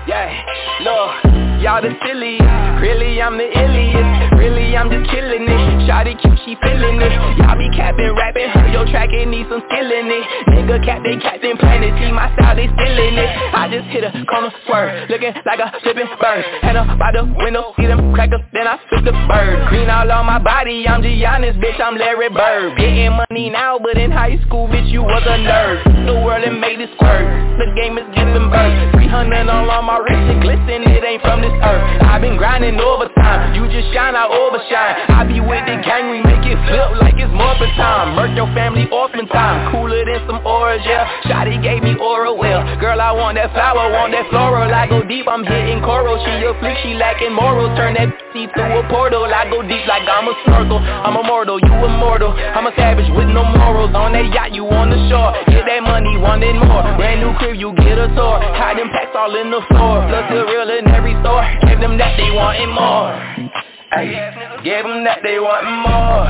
[0.07, 0.43] yeah,
[0.81, 1.26] look.
[1.59, 2.37] Y'all the silly,
[2.79, 4.37] really I'm the illiest.
[4.37, 7.15] Really I'm just killing it Shawty cute, she feeling it.
[7.39, 10.23] Y'all be capping, rapping, heard your track, it need some skill in it.
[10.51, 13.29] Nigga cap, they captain, planet, see my style, they still in it.
[13.55, 16.43] I just hit a corner swerve, looking like a flipping bird.
[16.59, 19.63] Head up by the window, see them crackers, then I flip the bird.
[19.71, 22.75] Green all on my body, I'm Giannis, bitch, I'm Larry Bird.
[22.75, 25.87] Getting money now, but in high school, bitch, you was a nerd.
[26.03, 27.23] The world and made it squirt,
[27.63, 28.75] the game is giving birth.
[28.91, 32.03] 300 all on my wrist, it glisten, it ain't from this earth.
[32.03, 35.15] I've been grinding overtime, you just shine, I overshine.
[35.15, 38.15] I be with the gang, we make it flip like it's Morbid time.
[38.15, 41.05] Murk your family orphan time, cooler than some orange, yeah.
[41.29, 44.69] Shotty gave me oral well, girl I want that flower, want that floral.
[44.69, 47.73] I go deep, I'm hitting coral, she a flick, she lacking morals.
[47.77, 51.59] Turn that see through a portal, I go deep like I'm a snorkel I'm immortal,
[51.61, 53.93] you immortal, I'm a savage with no morals.
[53.93, 56.83] On that yacht, you on the shore, get that money, wanting more.
[56.97, 60.01] Brand new crib, you get a tour, hiding packs all in the floor.
[60.09, 61.45] Plus the real in every store.
[61.69, 66.27] Give them that they wantin' more Ay, give them that they wantin' more.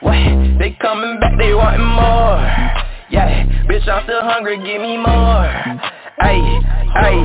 [0.00, 0.58] What?
[0.58, 2.40] They coming back, they wantin' more.
[3.10, 5.80] Yeah, bitch, I'm still hungry, give me more
[6.22, 6.40] Ay,
[6.94, 7.18] ay,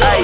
[0.00, 0.22] ay.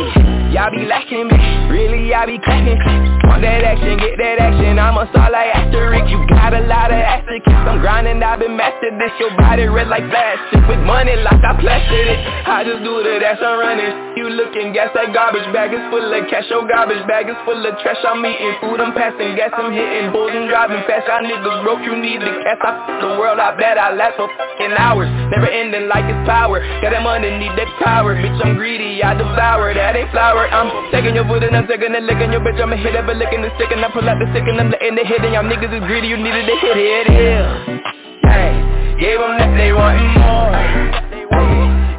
[0.54, 2.78] Y'all be lacking me, really y'all be clapping
[3.26, 4.78] Want that action, get that action.
[4.78, 6.06] I'ma start like Asterisk.
[6.06, 7.50] You got a lot of asterisks.
[7.50, 9.10] I'm grinding, I've been mastered this.
[9.18, 10.62] Your body red like plastic.
[10.70, 12.20] With money like I plastered it.
[12.46, 14.14] I just do the dash, I'm running.
[14.14, 16.46] You looking gas, that garbage bag is full of cash.
[16.46, 17.98] Your garbage bag is full of trash.
[18.06, 21.10] I'm eating food, I'm passing gas, I'm hitting bulls and driving fast.
[21.10, 24.14] Y'all niggas broke, you need the cash I f- the world, I bet I last
[24.14, 25.10] for f***ing hours.
[25.34, 26.62] Never ending like it's power.
[26.78, 30.70] Got that money, need that power Bitch, I'm greedy, I devour That ain't flour I'm
[30.92, 32.60] taking your foot and I'm taking it, licking your bitch.
[32.60, 34.98] I'ma hit every licking the stick and I pull out the stick and I'm letting
[34.98, 35.24] it hit.
[35.24, 37.06] And y'all niggas is greedy, you needed to hit it.
[37.10, 37.82] Yeah.
[38.30, 38.54] Hey,
[39.00, 40.54] gave them that they want more.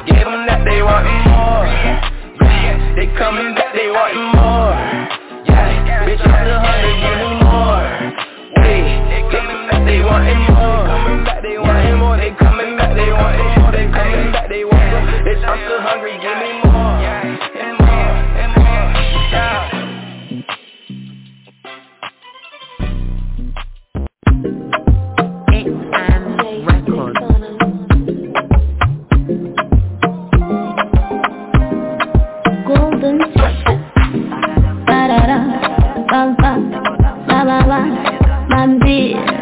[0.08, 1.66] Gave them that they want more.
[2.96, 4.72] They coming back, they want more.
[5.44, 7.84] Yeah, bitch, I'm still hungry, give me more.
[8.64, 8.80] Hey,
[9.28, 10.80] gave them that they want more.
[10.80, 12.16] They Coming back, they want more.
[12.16, 13.72] They coming back, they want more.
[13.72, 14.75] They coming back, they want more.
[15.26, 17.02] Bitch, I'm still hungry, give me more
[17.58, 18.86] And more, and more.
[32.68, 33.18] Golden
[34.86, 35.38] Ba da da,
[36.06, 36.52] ba ba,
[37.26, 37.80] ba ba ba,
[38.48, 39.35] my dear.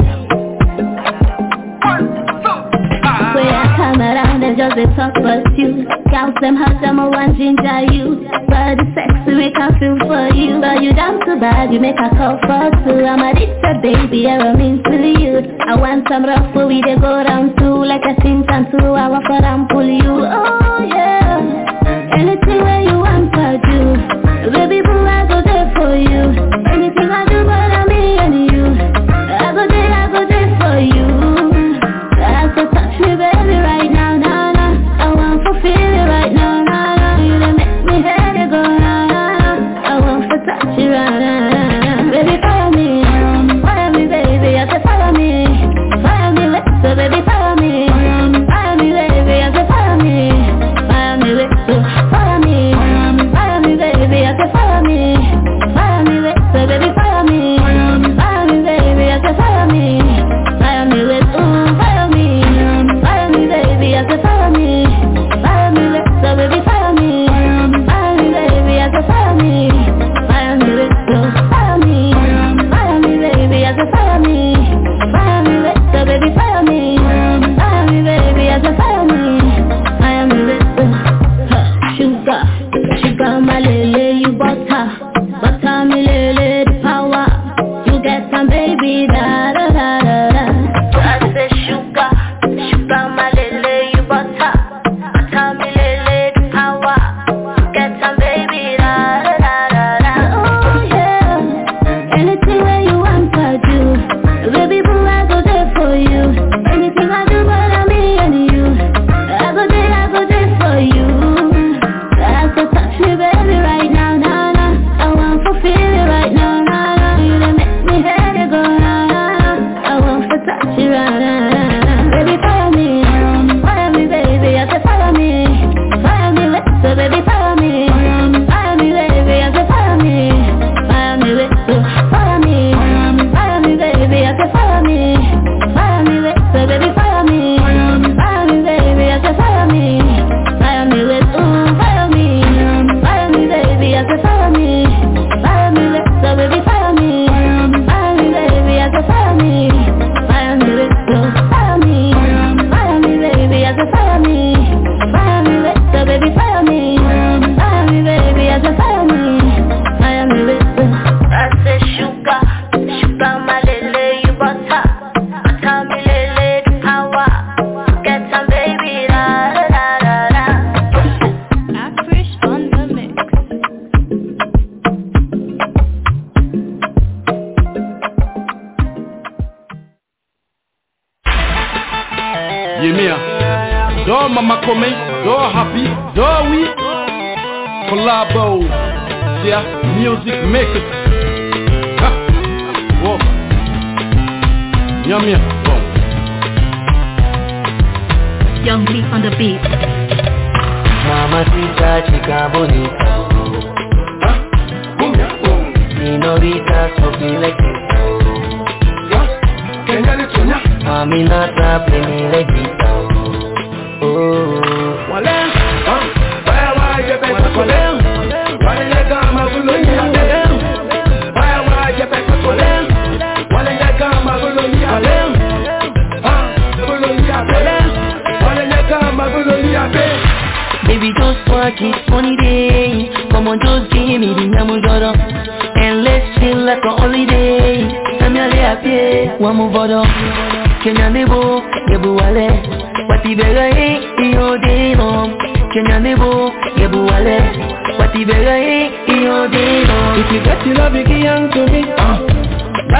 [4.56, 5.84] just they talk but you.
[6.10, 8.26] Girls them hot, them a one ginger you.
[8.48, 10.60] But Body sexy, make I feel for you.
[10.60, 13.04] But you down too bad, you make a call for two.
[13.04, 15.58] I'm a little baby, I'm to you.
[15.68, 17.84] I want some rough for we they go round two.
[17.84, 20.24] Like a think and two, I want for them pull you.
[20.24, 23.03] Oh yeah, anything where you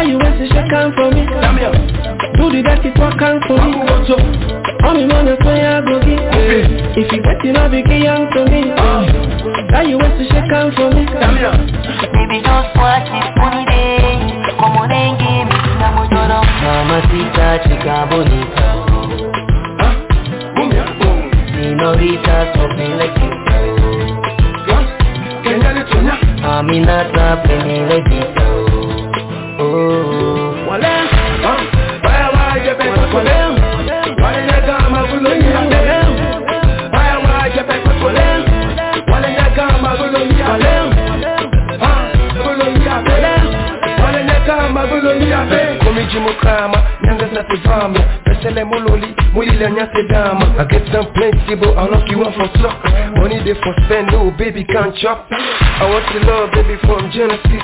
[0.04, 1.24] you want your time for me?
[2.36, 4.44] Do the dirty talk hand for me.
[4.84, 6.20] On the money for ya go get
[6.92, 10.92] If you get it, I'll be young to me Now you want your time for
[10.92, 11.08] me?
[11.08, 14.20] Baby, just watch this funny day
[14.60, 18.84] Come on and give me Namujoro Mamacita, chica bonita.
[21.54, 23.32] Senorita, something like you
[26.44, 28.63] I'm in a trap, let me let it go
[30.74, 31.06] kolem
[32.02, 33.52] Baya waje pesa kolem
[34.22, 36.08] Wale nega magulu ya kolem
[36.92, 38.40] Baya waje pesa kolem
[39.12, 40.88] Wale nega magulu ya kolem
[42.34, 43.44] Magulu ya kolem
[44.04, 50.02] Wale nega magulu ya kolem Kumi jimu kama Nyanga sa tivama Pesele muloli Mulile nyase
[50.08, 50.46] dama.
[50.58, 52.82] I get some plentiful I love you one for suck
[53.16, 55.26] Money they for spend No baby can't chop.
[55.30, 57.62] I want your love baby from Genesis.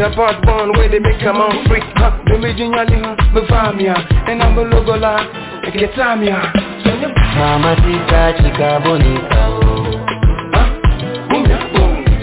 [0.00, 2.16] The bad one where they make a man freak huh?
[2.24, 3.94] Numiji nyali huh, bevamia
[4.26, 5.26] And I'm a logo la,
[5.62, 6.40] eketamia
[7.36, 9.60] Mamacita chica bonita oh.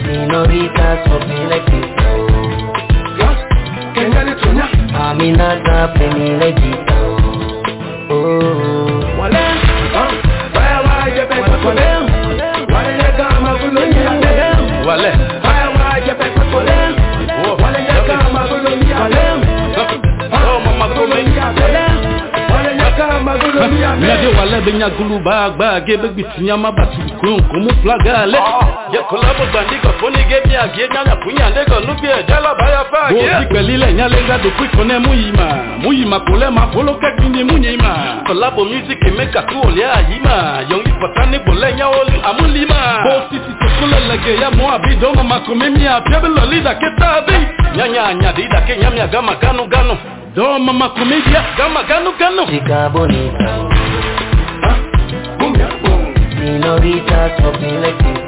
[0.01, 1.85] Señorita so be like this
[4.97, 7.17] Aminata play me like this oh.
[8.09, 8.17] Oh.
[8.17, 9.21] oh.
[9.21, 9.45] Wale
[10.55, 10.81] Wale
[11.29, 11.89] Wale Wale
[12.73, 14.41] Wale kama kulonia Wale.
[14.87, 15.11] Wale
[15.43, 15.67] Wale
[16.55, 17.06] Wale
[23.57, 28.25] Nyade wale benya gulu ba gba ge be gbisinya ma batu kun kun mu flaga
[28.25, 28.38] le
[28.93, 32.23] Ye kolabo bandi ko foni ge mi age nya nya punya ko nu bi e
[32.27, 34.99] jala ba ya fa ge Bo ti peli le nya le ga do ku ikone
[34.99, 35.47] mu yima
[35.81, 39.57] Mu yima ko le ma polo ke kini mu yima Kolabo music e make tu
[39.65, 44.39] ole ayima Young yi patani bo le nya oli amulima Bo ti ti le ge
[44.41, 47.38] ya mo abi do mama ko me mi a pebe lo lida ke ta bi
[47.75, 52.11] Nya nya nya di da ke nya mi maganu ganu Do mama comedia gama ganu
[52.19, 53.49] ganu Chica bonita.
[56.37, 58.21] Señorita so be like this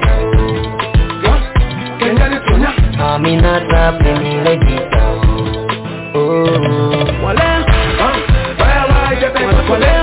[3.00, 4.86] Aminata play me like this
[6.16, 6.46] Oh
[7.24, 7.50] Wale
[8.00, 8.22] Wale
[8.60, 9.99] Wale Wale Wale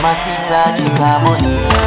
[0.00, 1.78] Mamacita chica bonita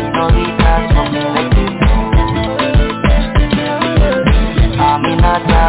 [0.00, 1.74] Señorita so be like this
[4.80, 5.60] Aminata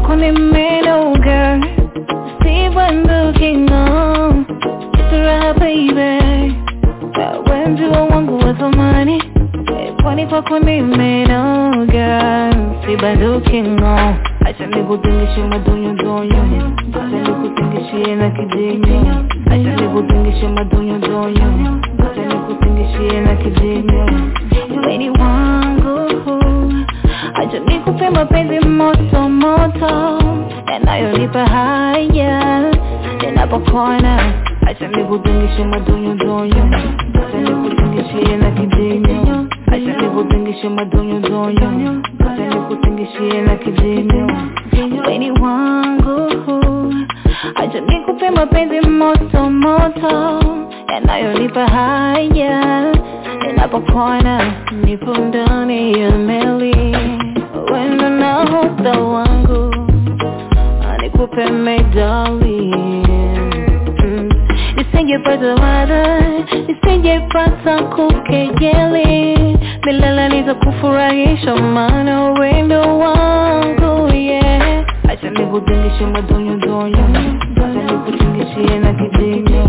[0.00, 1.60] Ikwani kwako nimenoga
[2.42, 4.44] Sibanduki no
[4.96, 6.54] Nipere baby.
[7.50, 9.22] Wenzi wangu wa thamani
[9.98, 12.50] Ikwani kwako nimenoga
[12.86, 14.14] Sibanduki no
[14.44, 23.34] Acha nikutingishe madonyo donyo Acha nikutingishie na kidinyo Acha nikutingishe madonyo donyo Acha nikutingishie na
[23.36, 24.06] kidinyo
[24.86, 26.39] Weni wangu Acha
[27.58, 30.18] nikupe mapenzi moto moto
[30.72, 32.64] Yanayonipa haya
[33.22, 34.32] Ninapokona
[34.66, 36.64] Acha nikutingishe madonyo donyo
[37.14, 44.26] Acha nikutingishie na kidinyo Acha nikutingishe madonyo donyo Acha nikutingishie na kidinyo
[45.06, 46.30] Weni wangu
[47.54, 50.40] Acha nikupe mapenzi moto moto
[50.88, 52.84] Yanayonipa haya
[53.46, 54.52] Ninapokona
[54.84, 56.96] nipo ndani ya meli
[57.72, 59.74] Wendo na hosta wangu
[61.02, 62.74] Nikupe medali.
[64.00, 64.28] Hmm,
[64.76, 66.20] nisingepata wada
[66.68, 69.36] Nisingepata kukejeli.
[69.86, 74.84] Milele nitakufurahisha maana wendo wangu yeah.
[75.08, 77.04] Acha nikutingishe madonyo donyo.
[77.56, 79.64] Acha nikutingishie na kidinyo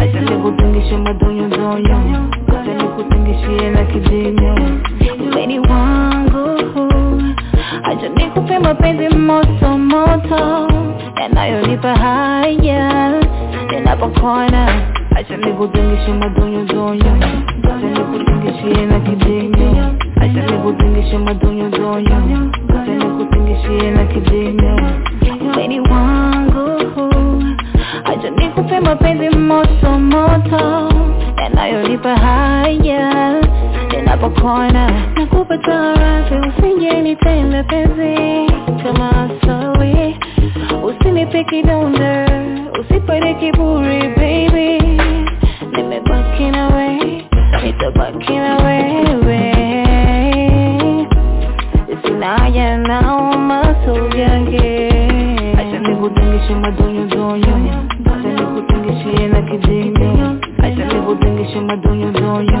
[0.00, 1.98] Acha nikutingishe madonyo donyo.
[2.48, 4.54] Acha nikutingishie na kidinyo
[5.70, 6.15] wangu
[7.96, 10.68] Acha nikupe mapenzi moto moto.
[11.22, 13.12] Yanayonipa haya
[13.70, 14.68] Ninapokona
[15.16, 17.12] Acha nikutingishe madonyo donyo.
[17.64, 22.50] Acha nikutingishie na kidinyo Acha nikutingishe madonyo donyo.
[22.68, 24.76] Acha nikutingishie na kidinyo
[25.56, 26.84] Weni wangu
[28.04, 30.92] Acha nikupe mapenzi moto moto.
[31.42, 33.45] Yanayonipa haya
[34.06, 35.54] napokuona nakupa
[36.00, 38.46] wazi usingenitenda penzi
[38.82, 40.16] kama sawi
[40.84, 42.26] usinipe kidonda
[42.80, 44.78] usipate kiburi baby.
[45.76, 46.88] Nimebaki nawe
[47.64, 49.52] nitabaki na wewe
[52.02, 54.88] sina yanauma suyange
[55.58, 57.56] acha nikutengishe madonyodonyo
[58.06, 62.60] acha nikutengishe na kidini acha nikutengishe madonyodonyo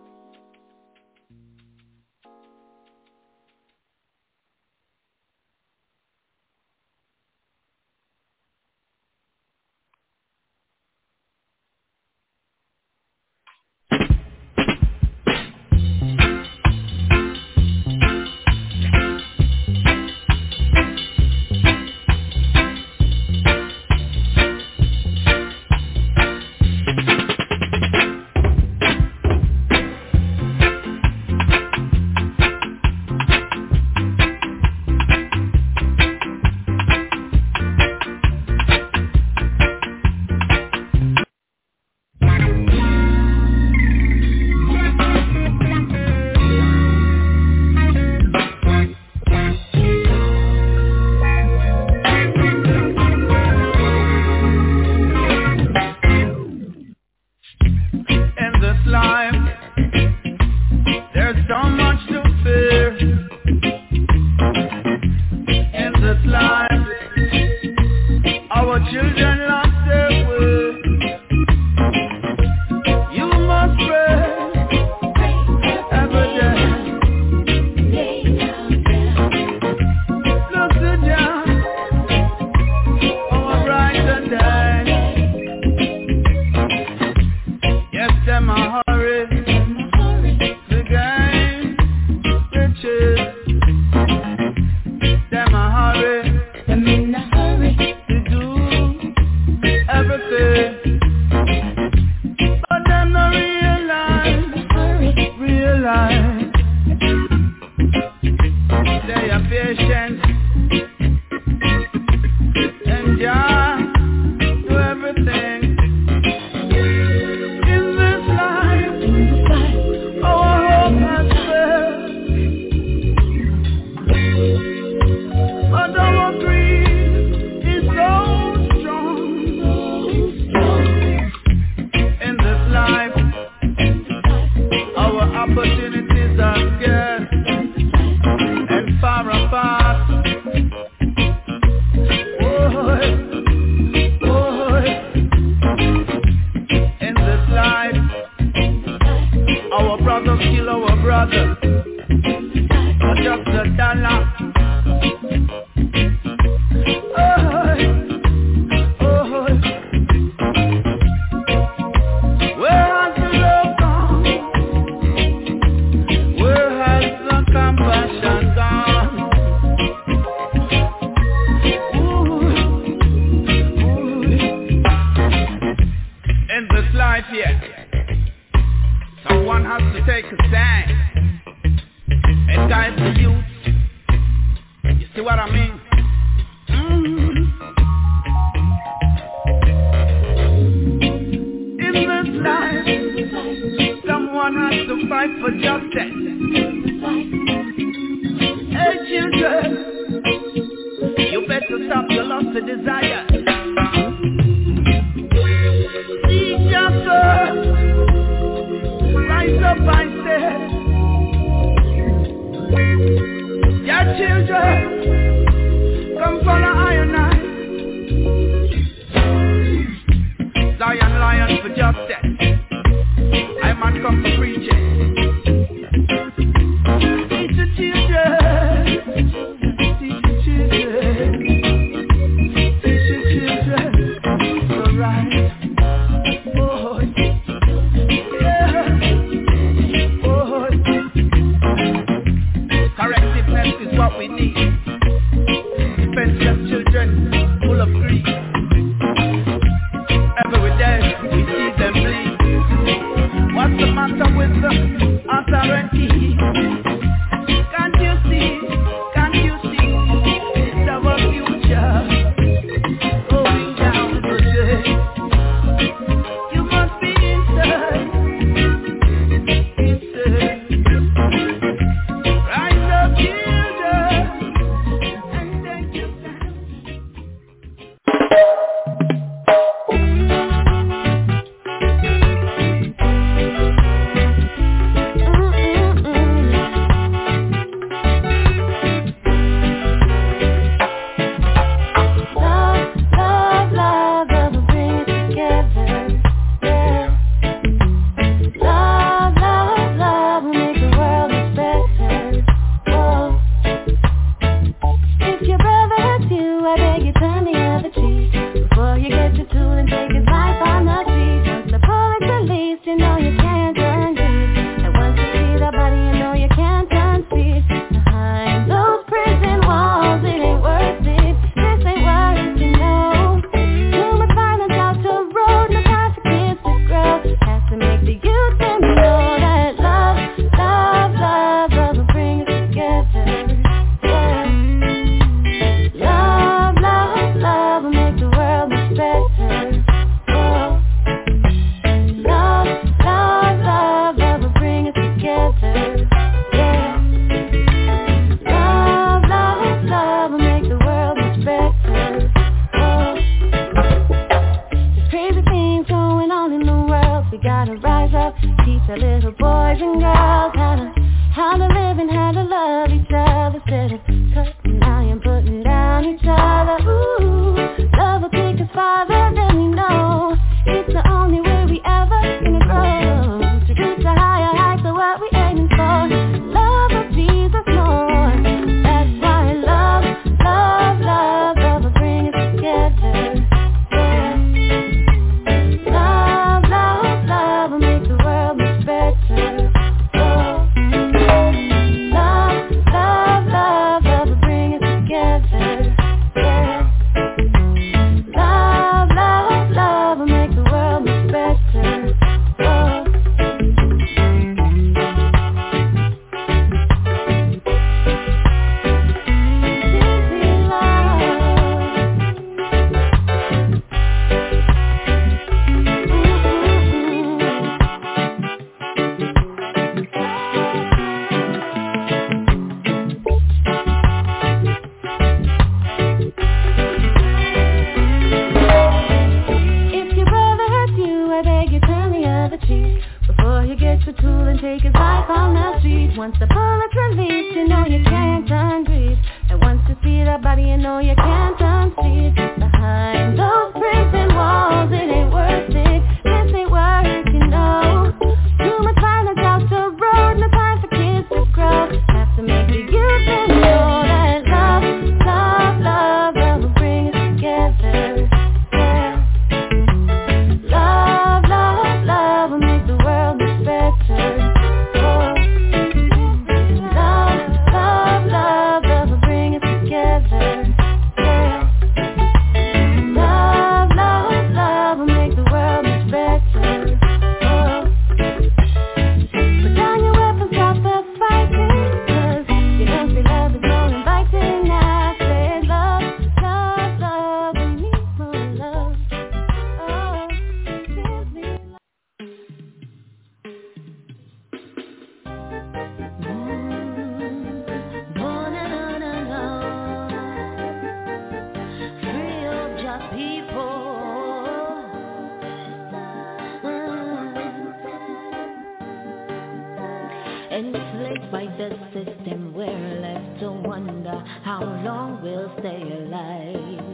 [510.51, 516.91] enslaved by the system we're left to wonder how long we'll stay alive.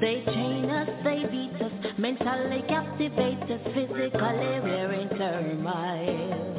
[0.00, 6.50] They chain us they beat us mentally captivate us physically we're in turmoil.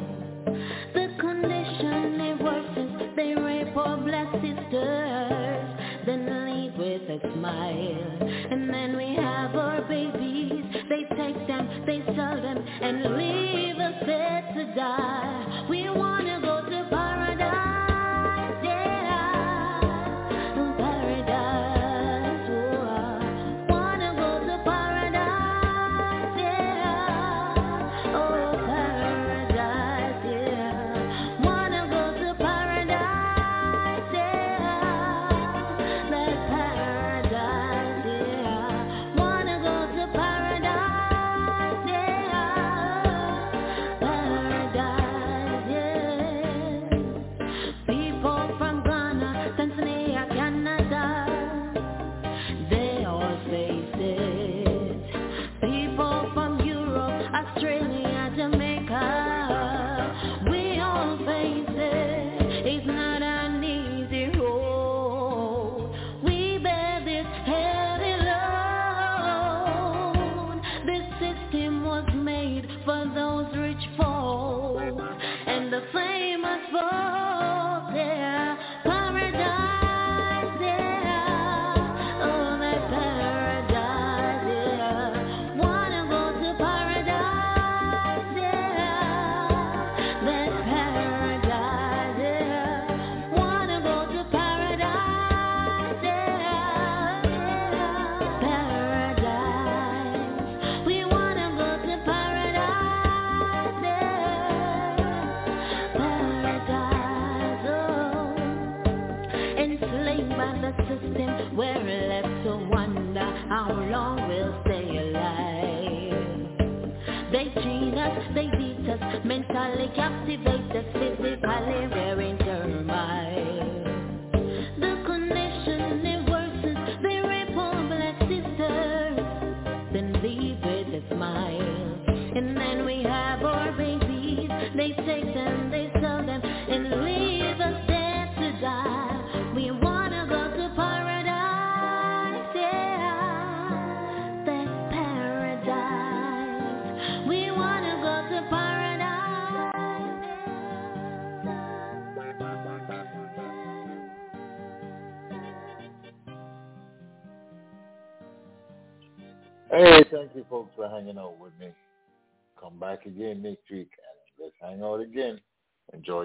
[0.92, 5.41] The condition it worsens they rape our black sisters
[7.42, 8.18] smile.
[8.52, 10.64] And then we have our babies.
[10.88, 15.66] They take them, they sell them, and leave us there to die.
[15.68, 16.11] We want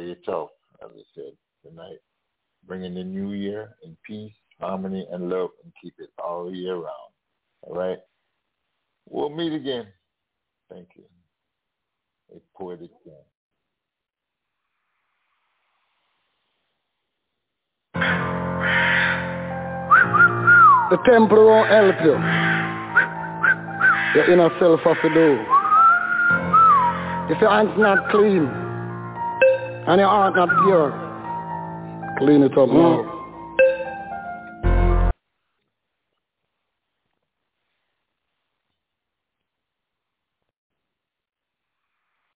[0.07, 0.49] yourself,
[0.83, 1.33] as I said
[1.65, 1.97] tonight.
[2.65, 7.13] Bringing the new year in peace, harmony, and love and keep it all year round.
[7.61, 7.99] All right?
[9.09, 9.87] We'll meet again.
[10.69, 11.03] Thank you.
[12.35, 13.13] A poetic thing.
[20.89, 22.17] The temple won't help you.
[24.15, 25.39] Your inner self have to do.
[27.33, 28.66] If your hand's not clean
[30.09, 30.91] heart not pure,
[32.19, 33.16] clean it up now.